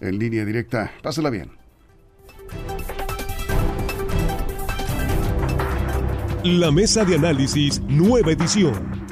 en 0.00 0.18
línea 0.18 0.44
directa. 0.44 0.90
Pásela 1.02 1.30
bien. 1.30 1.50
La 6.42 6.70
mesa 6.70 7.04
de 7.04 7.16
análisis, 7.16 7.80
nueva 7.88 8.32
edición. 8.32 8.95